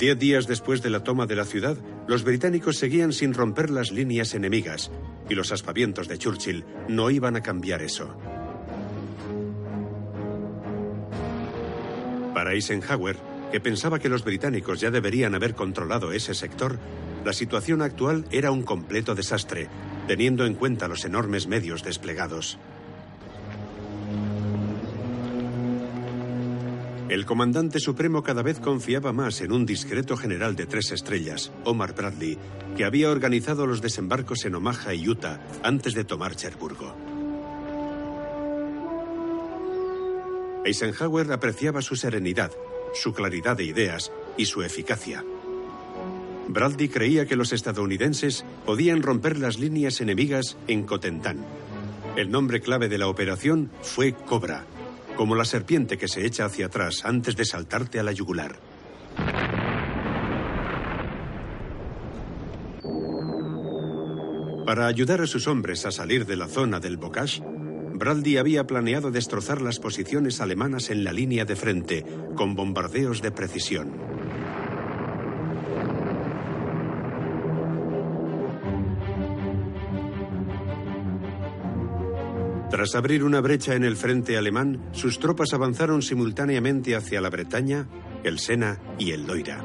Diez 0.00 0.18
días 0.18 0.46
después 0.46 0.80
de 0.80 0.88
la 0.88 1.04
toma 1.04 1.26
de 1.26 1.36
la 1.36 1.44
ciudad, 1.44 1.76
los 2.06 2.24
británicos 2.24 2.78
seguían 2.78 3.12
sin 3.12 3.34
romper 3.34 3.68
las 3.68 3.92
líneas 3.92 4.32
enemigas, 4.32 4.90
y 5.28 5.34
los 5.34 5.52
aspavientos 5.52 6.08
de 6.08 6.16
Churchill 6.16 6.64
no 6.88 7.10
iban 7.10 7.36
a 7.36 7.42
cambiar 7.42 7.82
eso. 7.82 8.08
Para 12.32 12.54
Eisenhower, 12.54 13.18
que 13.52 13.60
pensaba 13.60 13.98
que 13.98 14.08
los 14.08 14.24
británicos 14.24 14.80
ya 14.80 14.90
deberían 14.90 15.34
haber 15.34 15.54
controlado 15.54 16.12
ese 16.12 16.32
sector, 16.32 16.78
la 17.22 17.34
situación 17.34 17.82
actual 17.82 18.24
era 18.30 18.52
un 18.52 18.62
completo 18.62 19.14
desastre, 19.14 19.68
teniendo 20.08 20.46
en 20.46 20.54
cuenta 20.54 20.88
los 20.88 21.04
enormes 21.04 21.46
medios 21.46 21.84
desplegados. 21.84 22.58
El 27.10 27.26
comandante 27.26 27.80
supremo 27.80 28.22
cada 28.22 28.40
vez 28.40 28.60
confiaba 28.60 29.12
más 29.12 29.40
en 29.40 29.50
un 29.50 29.66
discreto 29.66 30.16
general 30.16 30.54
de 30.54 30.66
tres 30.66 30.92
estrellas, 30.92 31.50
Omar 31.64 31.92
Bradley, 31.92 32.38
que 32.76 32.84
había 32.84 33.10
organizado 33.10 33.66
los 33.66 33.82
desembarcos 33.82 34.44
en 34.44 34.54
Omaha 34.54 34.94
y 34.94 35.08
Utah 35.08 35.40
antes 35.64 35.94
de 35.94 36.04
tomar 36.04 36.36
Cherburgo. 36.36 36.94
Eisenhower 40.64 41.32
apreciaba 41.32 41.82
su 41.82 41.96
serenidad, 41.96 42.52
su 42.94 43.12
claridad 43.12 43.56
de 43.56 43.64
ideas 43.64 44.12
y 44.36 44.44
su 44.44 44.62
eficacia. 44.62 45.24
Bradley 46.46 46.88
creía 46.88 47.26
que 47.26 47.34
los 47.34 47.52
estadounidenses 47.52 48.44
podían 48.64 49.02
romper 49.02 49.36
las 49.36 49.58
líneas 49.58 50.00
enemigas 50.00 50.56
en 50.68 50.84
Cotentán. 50.84 51.44
El 52.14 52.30
nombre 52.30 52.60
clave 52.60 52.88
de 52.88 52.98
la 52.98 53.08
operación 53.08 53.68
fue 53.82 54.12
Cobra, 54.12 54.64
como 55.20 55.34
la 55.34 55.44
serpiente 55.44 55.98
que 55.98 56.08
se 56.08 56.24
echa 56.24 56.46
hacia 56.46 56.64
atrás 56.64 57.04
antes 57.04 57.36
de 57.36 57.44
saltarte 57.44 58.00
a 58.00 58.02
la 58.02 58.10
yugular. 58.10 58.58
Para 64.64 64.86
ayudar 64.86 65.20
a 65.20 65.26
sus 65.26 65.46
hombres 65.46 65.84
a 65.84 65.90
salir 65.90 66.24
de 66.24 66.36
la 66.36 66.48
zona 66.48 66.80
del 66.80 66.96
Bocage, 66.96 67.42
Bradley 67.92 68.38
había 68.38 68.66
planeado 68.66 69.10
destrozar 69.10 69.60
las 69.60 69.78
posiciones 69.78 70.40
alemanas 70.40 70.88
en 70.88 71.04
la 71.04 71.12
línea 71.12 71.44
de 71.44 71.54
frente 71.54 72.06
con 72.34 72.54
bombardeos 72.54 73.20
de 73.20 73.30
precisión. 73.30 74.09
Tras 82.80 82.94
abrir 82.94 83.24
una 83.24 83.42
brecha 83.42 83.74
en 83.74 83.84
el 83.84 83.94
frente 83.94 84.38
alemán, 84.38 84.88
sus 84.92 85.18
tropas 85.18 85.52
avanzaron 85.52 86.00
simultáneamente 86.00 86.96
hacia 86.96 87.20
la 87.20 87.28
Bretaña, 87.28 87.86
el 88.24 88.38
Sena 88.38 88.80
y 88.98 89.10
el 89.10 89.26
Loira. 89.26 89.62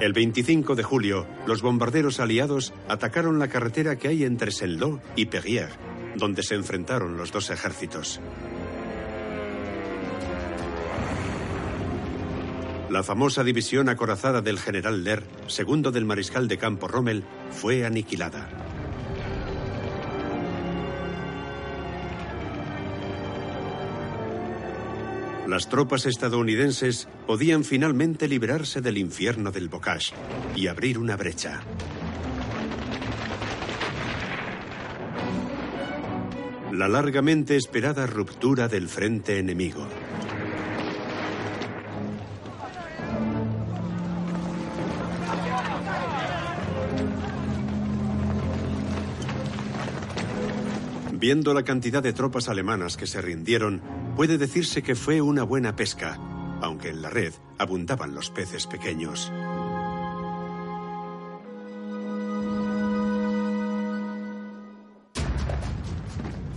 El 0.00 0.14
25 0.14 0.74
de 0.74 0.82
julio, 0.82 1.26
los 1.46 1.60
bombarderos 1.60 2.20
aliados 2.20 2.72
atacaron 2.88 3.38
la 3.38 3.48
carretera 3.48 3.96
que 3.96 4.08
hay 4.08 4.24
entre 4.24 4.50
Seldon 4.50 5.02
y 5.14 5.26
Perrières, 5.26 5.76
donde 6.16 6.42
se 6.42 6.54
enfrentaron 6.54 7.18
los 7.18 7.32
dos 7.32 7.50
ejércitos. 7.50 8.18
La 12.88 13.02
famosa 13.02 13.42
división 13.42 13.88
acorazada 13.88 14.42
del 14.42 14.60
general 14.60 15.02
Ler, 15.02 15.24
segundo 15.48 15.90
del 15.90 16.04
mariscal 16.04 16.46
de 16.46 16.56
campo 16.56 16.86
Rommel, 16.86 17.24
fue 17.50 17.84
aniquilada. 17.84 18.48
Las 25.48 25.68
tropas 25.68 26.06
estadounidenses 26.06 27.08
podían 27.26 27.64
finalmente 27.64 28.28
librarse 28.28 28.80
del 28.80 28.98
infierno 28.98 29.50
del 29.50 29.68
Bocage 29.68 30.12
y 30.54 30.68
abrir 30.68 30.98
una 30.98 31.16
brecha. 31.16 31.62
La 36.72 36.88
largamente 36.88 37.56
esperada 37.56 38.06
ruptura 38.06 38.68
del 38.68 38.88
frente 38.88 39.38
enemigo. 39.38 39.88
Viendo 51.26 51.54
la 51.54 51.64
cantidad 51.64 52.04
de 52.04 52.12
tropas 52.12 52.48
alemanas 52.48 52.96
que 52.96 53.08
se 53.08 53.20
rindieron, 53.20 53.82
puede 54.14 54.38
decirse 54.38 54.84
que 54.84 54.94
fue 54.94 55.20
una 55.20 55.42
buena 55.42 55.74
pesca, 55.74 56.20
aunque 56.62 56.90
en 56.90 57.02
la 57.02 57.10
red 57.10 57.34
abundaban 57.58 58.14
los 58.14 58.30
peces 58.30 58.68
pequeños. 58.68 59.32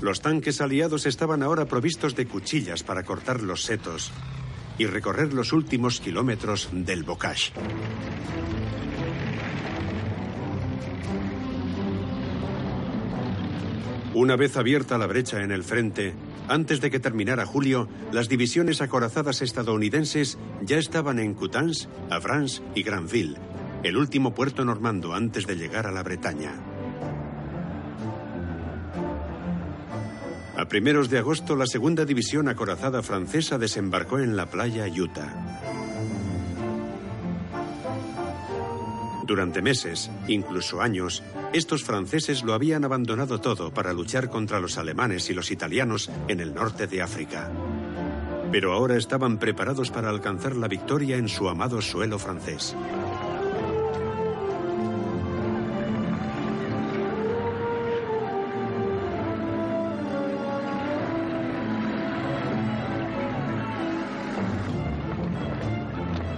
Los 0.01 0.21
tanques 0.21 0.61
aliados 0.61 1.07
estaban 1.07 1.41
ahora 1.41 1.65
provistos 1.65 2.15
de 2.15 2.27
cuchillas 2.27 2.83
para 2.83 3.01
cortar 3.01 3.41
los 3.41 3.63
setos 3.63 4.11
y 4.77 4.85
recorrer 4.85 5.33
los 5.33 5.51
últimos 5.51 5.99
kilómetros 5.99 6.69
del 6.71 7.01
Bocage. 7.01 7.53
Una 14.19 14.35
vez 14.35 14.57
abierta 14.57 14.97
la 14.97 15.07
brecha 15.07 15.43
en 15.43 15.51
el 15.51 15.63
frente, 15.63 16.13
Antes 16.49 16.81
de 16.81 16.91
que 16.91 16.99
terminara 16.99 17.45
julio, 17.45 17.87
las 18.11 18.27
divisiones 18.27 18.81
acorazadas 18.81 19.41
estadounidenses 19.41 20.37
ya 20.61 20.77
estaban 20.77 21.19
en 21.19 21.35
Coutances, 21.35 21.87
Avranches 22.09 22.61
y 22.75 22.83
Granville, 22.83 23.37
el 23.83 23.95
último 23.95 24.35
puerto 24.35 24.65
normando 24.65 25.13
antes 25.13 25.47
de 25.47 25.55
llegar 25.55 25.87
a 25.87 25.91
la 25.91 26.03
Bretaña. 26.03 26.51
A 30.57 30.65
primeros 30.67 31.09
de 31.09 31.19
agosto, 31.19 31.55
la 31.55 31.65
segunda 31.65 32.03
división 32.03 32.49
acorazada 32.49 33.01
francesa 33.01 33.57
desembarcó 33.57 34.19
en 34.19 34.35
la 34.35 34.47
playa 34.47 34.85
Utah. 34.85 35.78
Durante 39.29 39.61
meses, 39.61 40.09
incluso 40.27 40.81
años, 40.81 41.21
estos 41.53 41.83
franceses 41.83 42.41
lo 42.41 42.55
habían 42.55 42.83
abandonado 42.83 43.39
todo 43.39 43.71
para 43.71 43.93
luchar 43.93 44.27
contra 44.27 44.59
los 44.59 44.79
alemanes 44.79 45.29
y 45.29 45.35
los 45.35 45.51
italianos 45.51 46.09
en 46.27 46.39
el 46.39 46.55
norte 46.55 46.87
de 46.87 47.03
África. 47.03 47.51
Pero 48.51 48.73
ahora 48.73 48.97
estaban 48.97 49.37
preparados 49.37 49.91
para 49.91 50.09
alcanzar 50.09 50.55
la 50.55 50.67
victoria 50.67 51.17
en 51.17 51.29
su 51.29 51.47
amado 51.47 51.79
suelo 51.79 52.17
francés. 52.17 52.75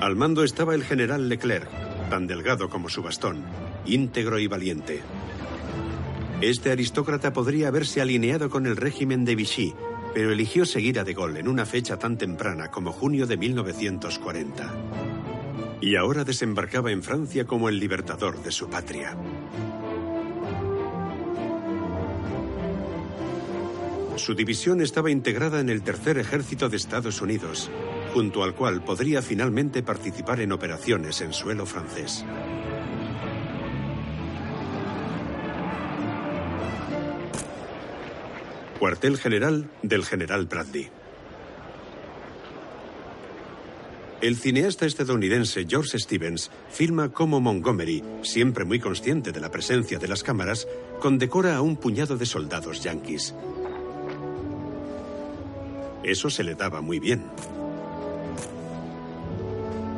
Al 0.02 0.18
mando 0.18 0.44
estaba 0.44 0.76
el 0.76 0.84
general 0.84 1.30
Leclerc, 1.30 1.70
tan 2.12 2.28
delgado 2.28 2.70
como 2.70 2.90
su 2.90 3.02
bastón, 3.02 3.42
íntegro 3.86 4.38
y 4.38 4.46
valiente. 4.46 5.00
Este 6.42 6.70
aristócrata 6.70 7.32
podría 7.32 7.70
haberse 7.70 8.02
alineado 8.02 8.50
con 8.50 8.66
el 8.66 8.76
régimen 8.76 9.24
de 9.24 9.36
Vichy, 9.36 9.74
pero 10.14 10.34
eligió 10.34 10.66
seguir 10.66 11.00
a 11.00 11.06
De 11.06 11.14
Gaulle 11.14 11.40
en 11.40 11.48
una 11.48 11.66
fecha 11.66 11.98
tan 11.98 12.18
temprana 12.18 12.70
como 12.70 12.92
junio 12.92 13.28
de 13.28 13.38
1940. 13.38 14.76
Y 15.80 15.96
ahora 15.96 16.26
desembarcaba 16.26 16.92
en 16.92 17.02
Francia 17.02 17.46
como 17.46 17.70
el 17.70 17.80
libertador 17.80 18.44
de 18.44 18.52
su 18.52 18.70
patria. 18.70 19.16
Su 24.18 24.36
división 24.36 24.82
estaba 24.82 25.12
integrada 25.12 25.62
en 25.62 25.70
el 25.70 25.82
Tercer 25.82 26.18
Ejército 26.18 26.68
de 26.68 26.76
Estados 26.76 27.22
Unidos, 27.22 27.72
junto 28.14 28.44
al 28.44 28.54
cual 28.54 28.84
podría 28.84 29.22
finalmente 29.22 29.84
participar 29.84 30.42
en 30.42 30.52
operaciones 30.52 31.22
en 31.22 31.34
suelo 31.34 31.66
francés. 31.66 32.26
Cuartel 38.80 39.18
General 39.18 39.70
del 39.84 40.04
General 40.04 40.46
Bradley. 40.48 40.90
El 44.22 44.38
cineasta 44.38 44.86
estadounidense 44.86 45.66
George 45.68 45.98
Stevens 45.98 46.52
filma 46.70 47.10
cómo 47.10 47.40
Montgomery, 47.40 48.04
siempre 48.22 48.66
muy 48.66 48.80
consciente 48.80 49.32
de 49.32 49.40
la 49.40 49.50
presencia 49.50 49.98
de 49.98 50.08
las 50.08 50.22
cámaras, 50.22 50.68
condecora 51.00 51.56
a 51.56 51.62
un 51.62 51.76
puñado 51.76 52.18
de 52.18 52.26
soldados 52.26 52.84
yanquis. 52.84 53.34
Eso 56.04 56.30
se 56.30 56.44
le 56.44 56.56
daba 56.56 56.82
muy 56.82 57.00
bien. 57.00 57.24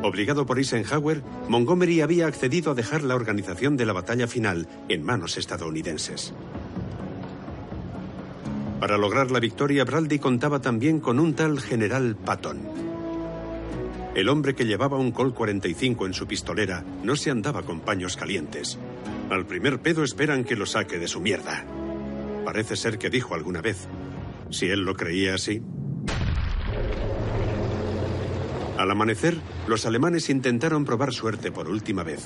Obligado 0.03 0.45
por 0.45 0.57
Eisenhower, 0.57 1.23
Montgomery 1.47 2.01
había 2.01 2.27
accedido 2.27 2.71
a 2.71 2.75
dejar 2.75 3.03
la 3.03 3.15
organización 3.15 3.77
de 3.77 3.85
la 3.85 3.93
batalla 3.93 4.27
final 4.27 4.67
en 4.89 5.01
manos 5.01 5.37
estadounidenses. 5.37 6.33
Para 8.81 8.97
lograr 8.97 9.31
la 9.31 9.39
victoria, 9.39 9.85
Bradley 9.85 10.19
contaba 10.19 10.59
también 10.59 10.99
con 10.99 11.19
un 11.19 11.35
tal 11.35 11.61
general 11.61 12.17
Patton. 12.17 12.59
El 14.13 14.27
hombre 14.27 14.55
que 14.55 14.65
llevaba 14.65 14.97
un 14.97 15.13
Colt 15.13 15.33
45 15.35 16.05
en 16.05 16.13
su 16.13 16.27
pistolera 16.27 16.83
no 17.01 17.15
se 17.15 17.31
andaba 17.31 17.63
con 17.63 17.79
paños 17.79 18.17
calientes. 18.17 18.77
Al 19.29 19.45
primer 19.45 19.79
pedo 19.79 20.03
esperan 20.03 20.43
que 20.43 20.57
lo 20.57 20.65
saque 20.65 20.99
de 20.99 21.07
su 21.07 21.21
mierda. 21.21 21.63
Parece 22.43 22.75
ser 22.75 22.97
que 22.97 23.09
dijo 23.09 23.35
alguna 23.35 23.61
vez. 23.61 23.87
Si 24.49 24.67
él 24.67 24.81
lo 24.81 24.95
creía 24.95 25.35
así. 25.35 25.61
Al 28.77 28.89
amanecer, 28.89 29.37
los 29.67 29.85
alemanes 29.85 30.29
intentaron 30.29 30.83
probar 30.83 31.13
suerte 31.13 31.51
por 31.51 31.69
última 31.69 32.03
vez. 32.03 32.23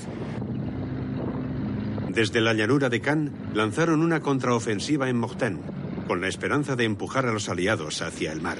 Desde 2.08 2.40
la 2.40 2.54
llanura 2.54 2.88
de 2.88 3.00
Cannes 3.00 3.32
lanzaron 3.54 4.00
una 4.00 4.20
contraofensiva 4.20 5.08
en 5.08 5.18
Mortain, 5.18 5.60
con 6.06 6.20
la 6.20 6.28
esperanza 6.28 6.74
de 6.74 6.84
empujar 6.84 7.26
a 7.26 7.32
los 7.32 7.48
aliados 7.48 8.00
hacia 8.00 8.32
el 8.32 8.40
mar. 8.40 8.58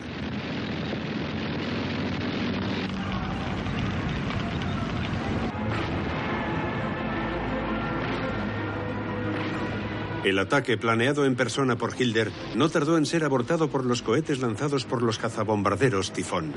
El 10.25 10.39
ataque 10.39 10.77
planeado 10.77 11.25
en 11.25 11.37
persona 11.37 11.77
por 11.77 11.99
Hilder 11.99 12.31
no 12.55 12.69
tardó 12.69 12.99
en 12.99 13.07
ser 13.07 13.25
abortado 13.25 13.71
por 13.71 13.87
los 13.87 14.03
cohetes 14.03 14.41
lanzados 14.41 14.85
por 14.85 15.03
los 15.03 15.19
cazabombarderos 15.19 16.13
Tifón. 16.13 16.53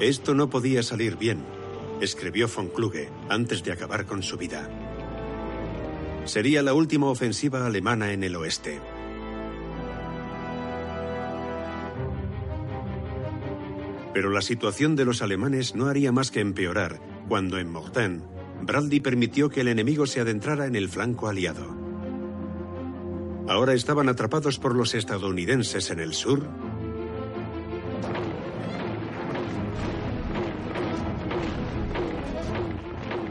Esto 0.00 0.32
no 0.32 0.48
podía 0.48 0.84
salir 0.84 1.16
bien, 1.16 1.44
escribió 2.00 2.46
von 2.46 2.68
Kluge 2.68 3.08
antes 3.28 3.64
de 3.64 3.72
acabar 3.72 4.06
con 4.06 4.22
su 4.22 4.36
vida. 4.36 4.70
Sería 6.24 6.62
la 6.62 6.72
última 6.72 7.06
ofensiva 7.06 7.66
alemana 7.66 8.12
en 8.12 8.22
el 8.22 8.36
oeste. 8.36 8.80
Pero 14.14 14.30
la 14.30 14.40
situación 14.40 14.94
de 14.94 15.04
los 15.04 15.20
alemanes 15.20 15.74
no 15.74 15.86
haría 15.86 16.12
más 16.12 16.30
que 16.30 16.40
empeorar 16.40 17.00
cuando 17.26 17.58
en 17.58 17.68
Mortain, 17.68 18.22
Bradley 18.62 19.00
permitió 19.00 19.50
que 19.50 19.62
el 19.62 19.68
enemigo 19.68 20.06
se 20.06 20.20
adentrara 20.20 20.66
en 20.66 20.76
el 20.76 20.88
flanco 20.88 21.28
aliado. 21.28 21.76
Ahora 23.48 23.74
estaban 23.74 24.08
atrapados 24.08 24.60
por 24.60 24.76
los 24.76 24.94
estadounidenses 24.94 25.90
en 25.90 25.98
el 25.98 26.14
sur 26.14 26.48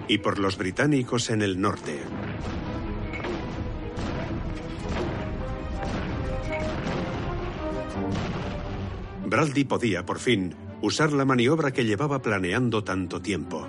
y 0.08 0.20
por 0.20 0.39
los 0.39 0.58
británicos 0.58 1.30
en 1.30 1.41
el 1.41 1.60
norte. 1.60 1.99
Bradley 9.26 9.66
podía, 9.66 10.05
por 10.05 10.20
fin, 10.20 10.55
usar 10.82 11.12
la 11.12 11.26
maniobra 11.26 11.72
que 11.72 11.84
llevaba 11.84 12.22
planeando 12.22 12.84
tanto 12.84 13.22
tiempo. 13.22 13.68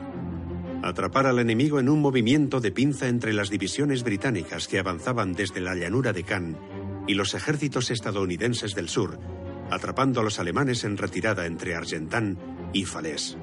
Atrapar 0.82 1.26
al 1.26 1.40
enemigo 1.40 1.80
en 1.80 1.88
un 1.88 2.00
movimiento 2.00 2.60
de 2.60 2.70
pinza 2.70 3.08
entre 3.08 3.32
las 3.32 3.50
divisiones 3.50 4.04
británicas 4.04 4.68
que 4.68 4.78
avanzaban 4.78 5.32
desde 5.32 5.60
la 5.60 5.74
llanura 5.74 6.12
de 6.12 6.22
Cannes 6.22 6.56
y 7.08 7.14
los 7.14 7.34
ejércitos 7.34 7.90
estadounidenses 7.90 8.76
del 8.76 8.88
sur, 8.88 9.18
atrapando 9.70 10.20
a 10.20 10.22
los 10.22 10.38
alemanes 10.38 10.84
en 10.84 10.96
retirada 10.96 11.46
entre 11.46 11.74
Argentan 11.74 12.38
y 12.72 12.84
Falaise. 12.84 13.36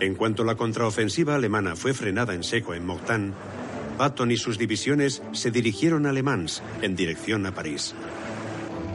En 0.00 0.14
cuanto 0.14 0.44
la 0.44 0.54
contraofensiva 0.54 1.34
alemana 1.34 1.76
fue 1.76 1.92
frenada 1.92 2.34
en 2.34 2.42
seco 2.42 2.72
en 2.72 2.86
Mortain, 2.86 3.34
Patton 3.98 4.30
y 4.30 4.38
sus 4.38 4.56
divisiones 4.56 5.22
se 5.32 5.50
dirigieron 5.50 6.06
a 6.06 6.12
Le 6.12 6.22
Mans, 6.22 6.62
en 6.80 6.96
dirección 6.96 7.44
a 7.44 7.52
París. 7.52 7.94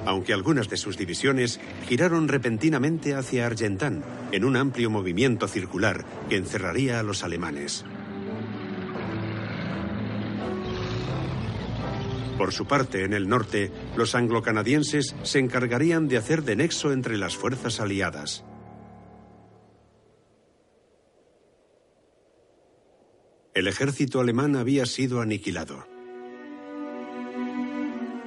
Aunque 0.08 0.34
algunas 0.34 0.68
de 0.68 0.78
sus 0.78 0.97
divisiones 0.97 1.60
giraron 1.88 2.28
repentinamente 2.28 3.14
hacia 3.14 3.45
Argentan, 3.45 4.03
en 4.32 4.43
un 4.43 4.56
amplio 4.56 4.89
movimiento 4.89 5.47
circular 5.47 6.03
que 6.28 6.38
encerraría 6.38 6.99
a 6.99 7.03
los 7.03 7.24
alemanes. 7.24 7.86
Por 12.39 12.51
su 12.51 12.66
parte, 12.66 13.03
en 13.03 13.14
el 13.14 13.30
norte, 13.30 13.72
los 13.95 14.16
anglo-canadienses 14.16 15.16
se 15.22 15.38
encargarían 15.38 16.08
de 16.08 16.18
hacer 16.18 16.41
de 16.41 16.56
nexo 16.56 16.91
entre 16.91 17.18
las 17.18 17.36
fuerzas 17.36 17.80
aliadas. 17.80 18.43
El 23.56 23.70
ejército 23.70 24.20
alemán 24.20 24.58
había 24.58 24.86
sido 24.86 25.22
aniquilado. 25.22 25.88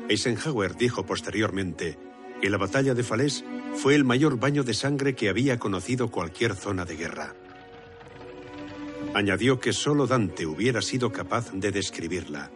Eisenhower 0.09 0.74
dijo 0.74 1.05
posteriormente 1.05 1.99
que 2.41 2.49
la 2.49 2.57
batalla 2.57 2.95
de 2.95 3.03
Falaise 3.03 3.45
fue 3.74 3.95
el 3.95 4.07
mayor 4.07 4.41
baño 4.41 4.64
de 4.64 4.72
sangre 4.72 5.14
que 5.14 5.29
había 5.29 5.59
conocido 5.59 6.11
cualquier 6.11 6.55
zona 6.55 6.87
de 6.87 6.97
guerra. 6.97 7.35
Añadió 9.12 9.61
que 9.61 9.74
solo 9.74 10.07
Dante 10.07 10.47
hubiera 10.47 10.81
sido 10.81 11.12
capaz 11.12 11.53
de 11.53 11.72
describirla. 11.72 12.51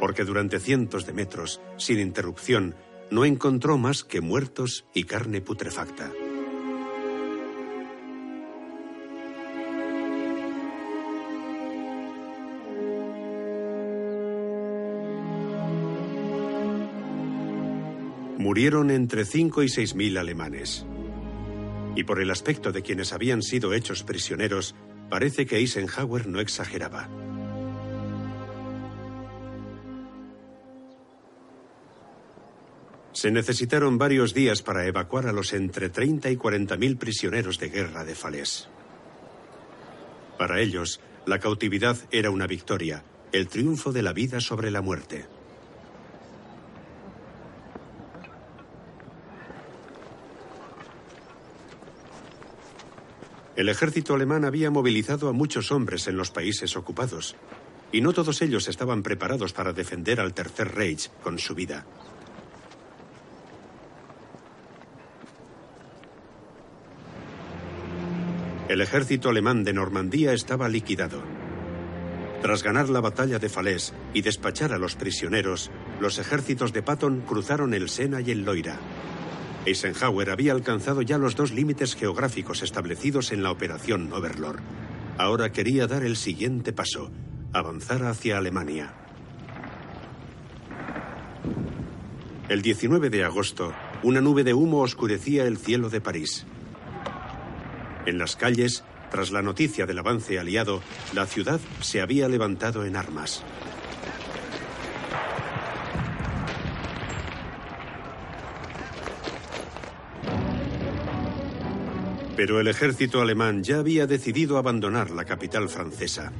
Porque 0.00 0.24
durante 0.24 0.58
cientos 0.58 1.04
de 1.04 1.12
metros, 1.12 1.60
sin 1.76 2.00
interrupción, 2.00 2.74
no 3.10 3.26
encontró 3.26 3.76
más 3.76 4.04
que 4.04 4.22
muertos 4.22 4.86
y 4.94 5.04
carne 5.04 5.42
putrefacta. 5.42 6.10
Murieron 18.48 18.90
entre 18.90 19.26
5 19.26 19.62
y 19.62 19.68
6 19.68 19.94
mil 19.94 20.16
alemanes. 20.16 20.86
Y 21.94 22.04
por 22.04 22.18
el 22.18 22.30
aspecto 22.30 22.72
de 22.72 22.80
quienes 22.80 23.12
habían 23.12 23.42
sido 23.42 23.74
hechos 23.74 24.04
prisioneros, 24.04 24.74
parece 25.10 25.44
que 25.44 25.58
Eisenhower 25.58 26.26
no 26.26 26.40
exageraba. 26.40 27.10
Se 33.12 33.30
necesitaron 33.30 33.98
varios 33.98 34.32
días 34.32 34.62
para 34.62 34.86
evacuar 34.86 35.26
a 35.26 35.32
los 35.32 35.52
entre 35.52 35.90
30 35.90 36.30
y 36.30 36.36
40 36.36 36.78
mil 36.78 36.96
prisioneros 36.96 37.58
de 37.58 37.68
guerra 37.68 38.06
de 38.06 38.14
Falaise. 38.14 38.66
Para 40.38 40.62
ellos, 40.62 41.00
la 41.26 41.38
cautividad 41.38 41.98
era 42.10 42.30
una 42.30 42.46
victoria, 42.46 43.04
el 43.30 43.48
triunfo 43.48 43.92
de 43.92 44.00
la 44.00 44.14
vida 44.14 44.40
sobre 44.40 44.70
la 44.70 44.80
muerte. 44.80 45.26
El 53.58 53.68
ejército 53.68 54.14
alemán 54.14 54.44
había 54.44 54.70
movilizado 54.70 55.28
a 55.28 55.32
muchos 55.32 55.72
hombres 55.72 56.06
en 56.06 56.16
los 56.16 56.30
países 56.30 56.76
ocupados, 56.76 57.34
y 57.90 58.00
no 58.00 58.12
todos 58.12 58.40
ellos 58.40 58.68
estaban 58.68 59.02
preparados 59.02 59.52
para 59.52 59.72
defender 59.72 60.20
al 60.20 60.32
Tercer 60.32 60.76
Reich 60.76 61.10
con 61.24 61.40
su 61.40 61.56
vida. 61.56 61.84
El 68.68 68.80
ejército 68.80 69.28
alemán 69.28 69.64
de 69.64 69.72
Normandía 69.72 70.34
estaba 70.34 70.68
liquidado. 70.68 71.20
Tras 72.40 72.62
ganar 72.62 72.88
la 72.88 73.00
batalla 73.00 73.40
de 73.40 73.48
Falaise 73.48 73.92
y 74.14 74.22
despachar 74.22 74.72
a 74.72 74.78
los 74.78 74.94
prisioneros, 74.94 75.72
los 75.98 76.20
ejércitos 76.20 76.72
de 76.72 76.84
Patton 76.84 77.22
cruzaron 77.26 77.74
el 77.74 77.88
Sena 77.88 78.20
y 78.20 78.30
el 78.30 78.44
Loira. 78.44 78.78
Eisenhower 79.64 80.30
había 80.30 80.52
alcanzado 80.52 81.02
ya 81.02 81.18
los 81.18 81.36
dos 81.36 81.52
límites 81.52 81.94
geográficos 81.94 82.62
establecidos 82.62 83.32
en 83.32 83.42
la 83.42 83.50
operación 83.50 84.12
Overlord. 84.12 84.60
Ahora 85.18 85.52
quería 85.52 85.86
dar 85.86 86.04
el 86.04 86.16
siguiente 86.16 86.72
paso, 86.72 87.10
avanzar 87.52 88.04
hacia 88.04 88.38
Alemania. 88.38 88.94
El 92.48 92.62
19 92.62 93.10
de 93.10 93.24
agosto, 93.24 93.74
una 94.02 94.20
nube 94.20 94.42
de 94.42 94.54
humo 94.54 94.80
oscurecía 94.80 95.44
el 95.44 95.58
cielo 95.58 95.90
de 95.90 96.00
París. 96.00 96.46
En 98.06 98.16
las 98.16 98.36
calles, 98.36 98.84
tras 99.10 99.30
la 99.32 99.42
noticia 99.42 99.84
del 99.84 99.98
avance 99.98 100.38
aliado, 100.38 100.80
la 101.14 101.26
ciudad 101.26 101.60
se 101.80 102.00
había 102.00 102.28
levantado 102.28 102.86
en 102.86 102.96
armas. 102.96 103.44
Pero 112.38 112.60
el 112.60 112.68
ejército 112.68 113.20
alemán 113.20 113.64
ya 113.64 113.80
había 113.80 114.06
decidido 114.06 114.58
abandonar 114.58 115.10
la 115.10 115.24
capital 115.24 115.68
francesa. 115.68 116.32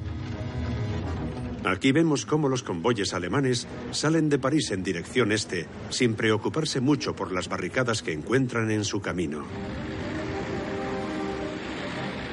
Aquí 1.65 1.91
vemos 1.91 2.25
cómo 2.25 2.49
los 2.49 2.63
convoyes 2.63 3.15
alemanes 3.15 3.67
salen 3.91 4.29
de 4.29 4.39
París 4.39 4.71
en 4.71 4.85
dirección 4.85 5.33
este, 5.33 5.67
sin 5.91 6.15
preocuparse 6.15 6.79
mucho 6.79 7.17
por 7.17 7.33
las 7.33 7.49
barricadas 7.49 8.05
que 8.05 8.13
encuentran 8.13 8.71
en 8.71 8.85
su 8.85 9.01
camino. 9.01 9.45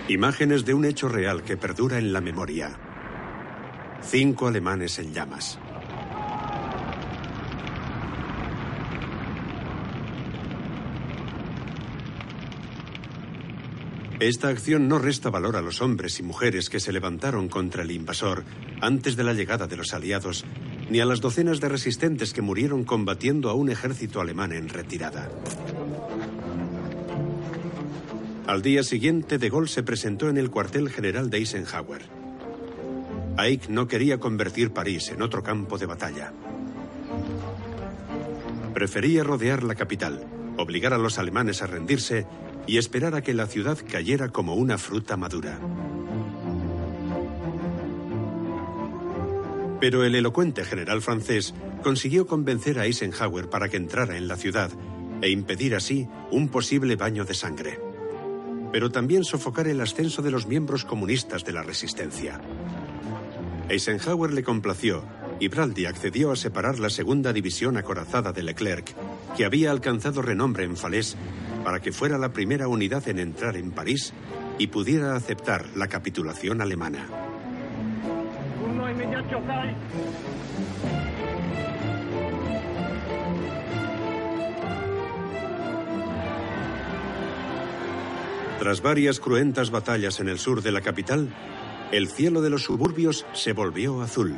Imágenes 0.10 0.64
de 0.64 0.76
un 0.76 0.86
hecho 0.86 1.10
real 1.10 1.42
que 1.42 1.58
perdura 1.58 1.98
en 1.98 2.14
la 2.14 2.22
memoria. 2.22 2.78
Cinco 4.04 4.48
alemanes 4.48 5.00
en 5.00 5.12
llamas. 5.12 5.58
Esta 14.20 14.48
acción 14.48 14.88
no 14.88 14.98
resta 14.98 15.30
valor 15.30 15.58
a 15.58 15.62
los 15.62 15.82
hombres 15.82 16.20
y 16.20 16.24
mujeres 16.24 16.70
que 16.70 16.80
se 16.80 16.94
levantaron 16.94 17.50
contra 17.50 17.84
el 17.84 17.92
invasor 17.92 18.46
antes 18.80 19.18
de 19.18 19.26
la 19.26 19.34
llegada 19.34 19.68
de 19.68 19.76
los 19.76 19.94
aliados, 19.94 20.46
ni 20.90 21.02
a 21.02 21.06
las 21.06 21.20
docenas 21.20 21.60
de 21.60 21.68
resistentes 21.68 22.32
que 22.32 22.42
murieron 22.42 22.86
combatiendo 22.86 23.50
a 23.50 23.56
un 23.56 23.70
ejército 23.70 24.22
alemán 24.22 24.54
en 24.54 24.70
retirada. 24.70 25.30
Al 28.48 28.62
día 28.62 28.84
siguiente, 28.84 29.38
De 29.38 29.50
Gaulle 29.50 29.68
se 29.68 29.84
presentó 29.84 30.30
en 30.30 30.38
el 30.38 30.50
cuartel 30.50 30.90
general 30.90 31.30
de 31.30 31.40
Eisenhower. 31.40 32.04
Ike 33.38 33.68
no 33.70 33.88
quería 33.88 34.20
convertir 34.20 34.72
París 34.72 35.10
en 35.10 35.24
otro 35.24 35.44
campo 35.44 35.78
de 35.78 35.88
batalla. 35.88 36.32
Prefería 38.74 39.26
rodear 39.26 39.64
la 39.64 39.76
capital, 39.76 40.26
obligar 40.58 40.94
a 40.94 40.98
los 40.98 41.20
alemanes 41.20 41.62
a 41.62 41.68
rendirse 41.68 42.26
y 42.68 42.78
esperar 42.78 43.16
a 43.16 43.22
que 43.22 43.34
la 43.34 43.48
ciudad 43.48 43.78
cayera 43.90 44.30
como 44.30 44.56
una 44.56 44.78
fruta 44.78 45.18
madura. 45.18 45.60
Pero 49.80 50.04
el 50.04 50.16
elocuente 50.16 50.64
general 50.64 51.02
francés 51.02 51.54
consiguió 51.84 52.28
convencer 52.28 52.80
a 52.80 52.86
Eisenhower 52.86 53.50
para 53.50 53.70
que 53.70 53.78
entrara 53.78 54.18
en 54.18 54.28
la 54.28 54.38
ciudad 54.38 54.72
e 55.22 55.30
impedir 55.30 55.76
así 55.76 56.08
un 56.32 56.50
posible 56.50 56.96
baño 56.96 57.26
de 57.26 57.34
sangre 57.34 57.80
pero 58.76 58.92
también 58.92 59.24
sofocar 59.24 59.70
el 59.70 59.80
ascenso 59.80 60.22
de 60.22 60.32
los 60.32 60.48
miembros 60.48 60.84
comunistas 60.84 61.46
de 61.46 61.54
la 61.54 61.64
resistencia. 61.64 62.42
Eisenhower 63.70 64.34
le 64.34 64.44
complació 64.44 65.06
y 65.40 65.48
Braldi 65.48 65.86
accedió 65.86 66.30
a 66.34 66.36
separar 66.36 66.78
la 66.80 66.90
segunda 66.90 67.32
división 67.32 67.78
acorazada 67.78 68.34
de 68.34 68.44
Leclerc, 68.44 68.94
que 69.38 69.46
había 69.46 69.72
alcanzado 69.72 70.22
renombre 70.22 70.66
en 70.66 70.76
Falaise, 70.76 71.16
para 71.66 71.80
que 71.80 71.92
fuera 71.92 72.20
la 72.20 72.32
primera 72.32 72.68
unidad 72.68 73.08
en 73.10 73.18
entrar 73.18 73.58
en 73.58 73.72
París 73.72 74.14
y 74.60 74.68
pudiera 74.68 75.16
aceptar 75.16 75.66
la 75.76 75.88
capitulación 75.88 76.62
alemana. 76.62 77.08
Tras 88.60 88.82
varias 88.82 89.20
cruentas 89.20 89.72
batallas 89.72 90.20
en 90.20 90.30
el 90.30 90.38
sur 90.38 90.62
de 90.62 90.72
la 90.72 90.82
capital, 90.82 91.30
el 91.92 92.08
cielo 92.08 92.42
de 92.42 92.52
los 92.52 92.64
suburbios 92.64 93.26
se 93.34 93.54
volvió 93.54 94.04
azul. 94.04 94.36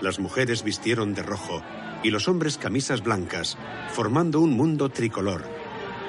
Las 0.00 0.18
mujeres 0.18 0.64
vistieron 0.64 1.12
de 1.12 1.22
rojo 1.22 1.62
y 2.02 2.10
los 2.10 2.26
hombres 2.26 2.56
camisas 2.56 3.02
blancas, 3.02 3.58
formando 3.92 4.40
un 4.40 4.52
mundo 4.54 4.88
tricolor 4.88 5.53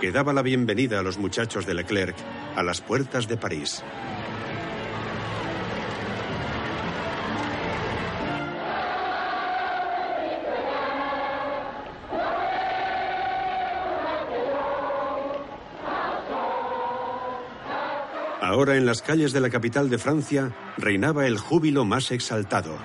que 0.06 0.12
daba 0.12 0.34
la 0.34 0.44
bienvenida 0.44 1.00
a 1.00 1.02
los 1.02 1.18
muchachos 1.18 1.66
de 1.66 1.74
Leclerc 1.74 2.16
a 2.56 2.62
las 2.62 2.80
puertas 2.80 3.28
de 3.28 3.38
París. 3.38 3.84
Ahora 18.40 18.78
en 18.78 18.86
las 18.86 19.02
calles 19.02 19.34
de 19.34 19.40
la 19.40 19.50
capital 19.50 19.90
de 19.90 19.98
Francia 19.98 20.56
reinaba 20.78 21.26
el 21.26 21.40
júbilo 21.40 21.84
más 21.84 22.12
exaltado. 22.12 22.78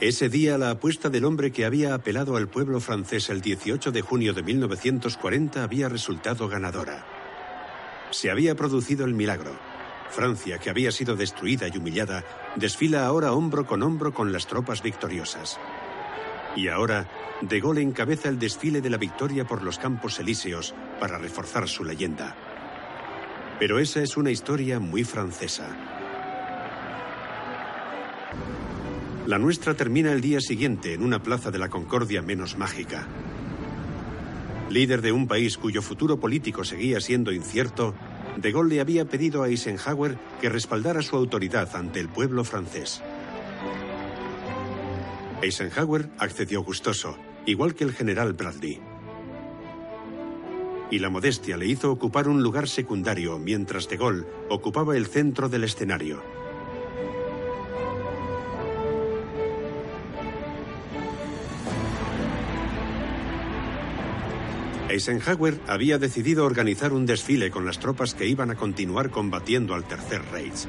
Ese 0.00 0.30
día 0.30 0.56
la 0.56 0.70
apuesta 0.70 1.10
del 1.10 1.26
hombre 1.26 1.52
que 1.52 1.66
había 1.66 1.92
apelado 1.92 2.36
al 2.38 2.48
pueblo 2.48 2.80
francés 2.80 3.28
el 3.28 3.42
18 3.42 3.92
de 3.92 4.00
junio 4.00 4.32
de 4.32 4.42
1940 4.42 5.62
había 5.62 5.90
resultado 5.90 6.48
ganadora. 6.48 7.04
Se 8.10 8.30
había 8.30 8.54
producido 8.54 9.04
el 9.04 9.12
milagro. 9.12 9.52
Francia, 10.08 10.56
que 10.56 10.70
había 10.70 10.90
sido 10.90 11.16
destruida 11.16 11.68
y 11.68 11.76
humillada, 11.76 12.24
desfila 12.56 13.04
ahora 13.04 13.34
hombro 13.34 13.66
con 13.66 13.82
hombro 13.82 14.14
con 14.14 14.32
las 14.32 14.46
tropas 14.46 14.82
victoriosas. 14.82 15.60
Y 16.56 16.68
ahora, 16.68 17.06
De 17.42 17.60
Gaulle 17.60 17.82
encabeza 17.82 18.30
el 18.30 18.38
desfile 18.38 18.80
de 18.80 18.88
la 18.88 18.96
victoria 18.96 19.44
por 19.44 19.62
los 19.62 19.78
campos 19.78 20.18
elíseos 20.18 20.74
para 20.98 21.18
reforzar 21.18 21.68
su 21.68 21.84
leyenda. 21.84 22.34
Pero 23.58 23.78
esa 23.78 24.00
es 24.00 24.16
una 24.16 24.30
historia 24.30 24.80
muy 24.80 25.04
francesa. 25.04 25.99
La 29.30 29.38
nuestra 29.38 29.74
termina 29.74 30.10
el 30.10 30.20
día 30.20 30.40
siguiente 30.40 30.92
en 30.92 31.04
una 31.04 31.22
plaza 31.22 31.52
de 31.52 31.58
la 31.60 31.68
Concordia 31.68 32.20
menos 32.20 32.58
mágica. 32.58 33.06
Líder 34.70 35.02
de 35.02 35.12
un 35.12 35.28
país 35.28 35.56
cuyo 35.56 35.82
futuro 35.82 36.18
político 36.18 36.64
seguía 36.64 37.00
siendo 37.00 37.30
incierto, 37.30 37.94
De 38.38 38.50
Gaulle 38.50 38.74
le 38.74 38.80
había 38.80 39.04
pedido 39.04 39.44
a 39.44 39.48
Eisenhower 39.48 40.18
que 40.40 40.48
respaldara 40.48 41.00
su 41.00 41.14
autoridad 41.14 41.76
ante 41.76 42.00
el 42.00 42.08
pueblo 42.08 42.42
francés. 42.42 43.02
Eisenhower 45.42 46.10
accedió 46.18 46.64
gustoso, 46.64 47.16
igual 47.46 47.76
que 47.76 47.84
el 47.84 47.92
general 47.92 48.32
Bradley. 48.32 48.80
Y 50.90 50.98
la 50.98 51.08
modestia 51.08 51.56
le 51.56 51.66
hizo 51.66 51.92
ocupar 51.92 52.26
un 52.26 52.42
lugar 52.42 52.68
secundario 52.68 53.38
mientras 53.38 53.88
De 53.88 53.96
Gaulle 53.96 54.26
ocupaba 54.48 54.96
el 54.96 55.06
centro 55.06 55.48
del 55.48 55.62
escenario. 55.62 56.39
Eisenhower 64.90 65.60
había 65.66 65.98
decidido 65.98 66.44
organizar 66.44 66.92
un 66.92 67.06
desfile 67.06 67.50
con 67.50 67.64
las 67.64 67.78
tropas 67.78 68.14
que 68.14 68.26
iban 68.26 68.50
a 68.50 68.56
continuar 68.56 69.10
combatiendo 69.10 69.74
al 69.74 69.84
Tercer 69.84 70.22
Reich. 70.32 70.66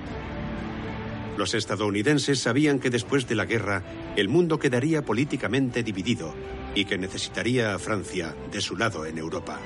Los 1.37 1.53
estadounidenses 1.53 2.39
sabían 2.39 2.79
que 2.79 2.89
después 2.89 3.27
de 3.27 3.35
la 3.35 3.45
guerra 3.45 3.83
el 4.15 4.29
mundo 4.29 4.59
quedaría 4.59 5.03
políticamente 5.03 5.81
dividido 5.81 6.35
y 6.75 6.85
que 6.85 6.97
necesitaría 6.97 7.73
a 7.73 7.79
Francia 7.79 8.35
de 8.51 8.61
su 8.61 8.75
lado 8.77 9.05
en 9.05 9.17
Europa. 9.17 9.59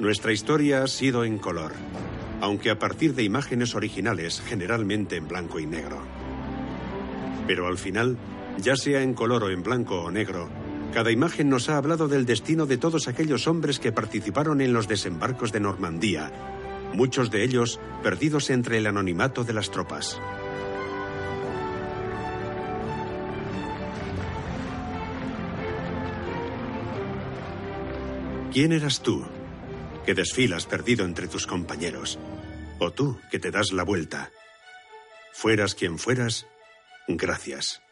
Nuestra 0.00 0.32
historia 0.32 0.82
ha 0.82 0.86
sido 0.86 1.24
en 1.24 1.38
color, 1.38 1.72
aunque 2.40 2.70
a 2.70 2.78
partir 2.78 3.14
de 3.14 3.22
imágenes 3.22 3.74
originales 3.74 4.42
generalmente 4.44 5.16
en 5.16 5.28
blanco 5.28 5.60
y 5.60 5.66
negro. 5.66 6.02
Pero 7.46 7.68
al 7.68 7.78
final, 7.78 8.18
ya 8.58 8.76
sea 8.76 9.02
en 9.02 9.14
color 9.14 9.44
o 9.44 9.50
en 9.50 9.62
blanco 9.62 10.02
o 10.02 10.10
negro, 10.10 10.50
cada 10.94 11.10
imagen 11.10 11.48
nos 11.48 11.68
ha 11.68 11.76
hablado 11.76 12.06
del 12.06 12.24
destino 12.24 12.66
de 12.66 12.78
todos 12.78 13.08
aquellos 13.08 13.48
hombres 13.48 13.80
que 13.80 13.90
participaron 13.90 14.60
en 14.60 14.72
los 14.72 14.86
desembarcos 14.86 15.50
de 15.50 15.58
Normandía, 15.58 16.30
muchos 16.92 17.32
de 17.32 17.42
ellos 17.42 17.80
perdidos 18.04 18.48
entre 18.48 18.78
el 18.78 18.86
anonimato 18.86 19.42
de 19.42 19.52
las 19.54 19.72
tropas. 19.72 20.20
¿Quién 28.52 28.70
eras 28.70 29.00
tú, 29.00 29.24
que 30.06 30.14
desfilas 30.14 30.64
perdido 30.66 31.04
entre 31.04 31.26
tus 31.26 31.48
compañeros? 31.48 32.20
¿O 32.78 32.92
tú, 32.92 33.18
que 33.32 33.40
te 33.40 33.50
das 33.50 33.72
la 33.72 33.82
vuelta? 33.82 34.30
Fueras 35.32 35.74
quien 35.74 35.98
fueras, 35.98 36.46
gracias. 37.08 37.82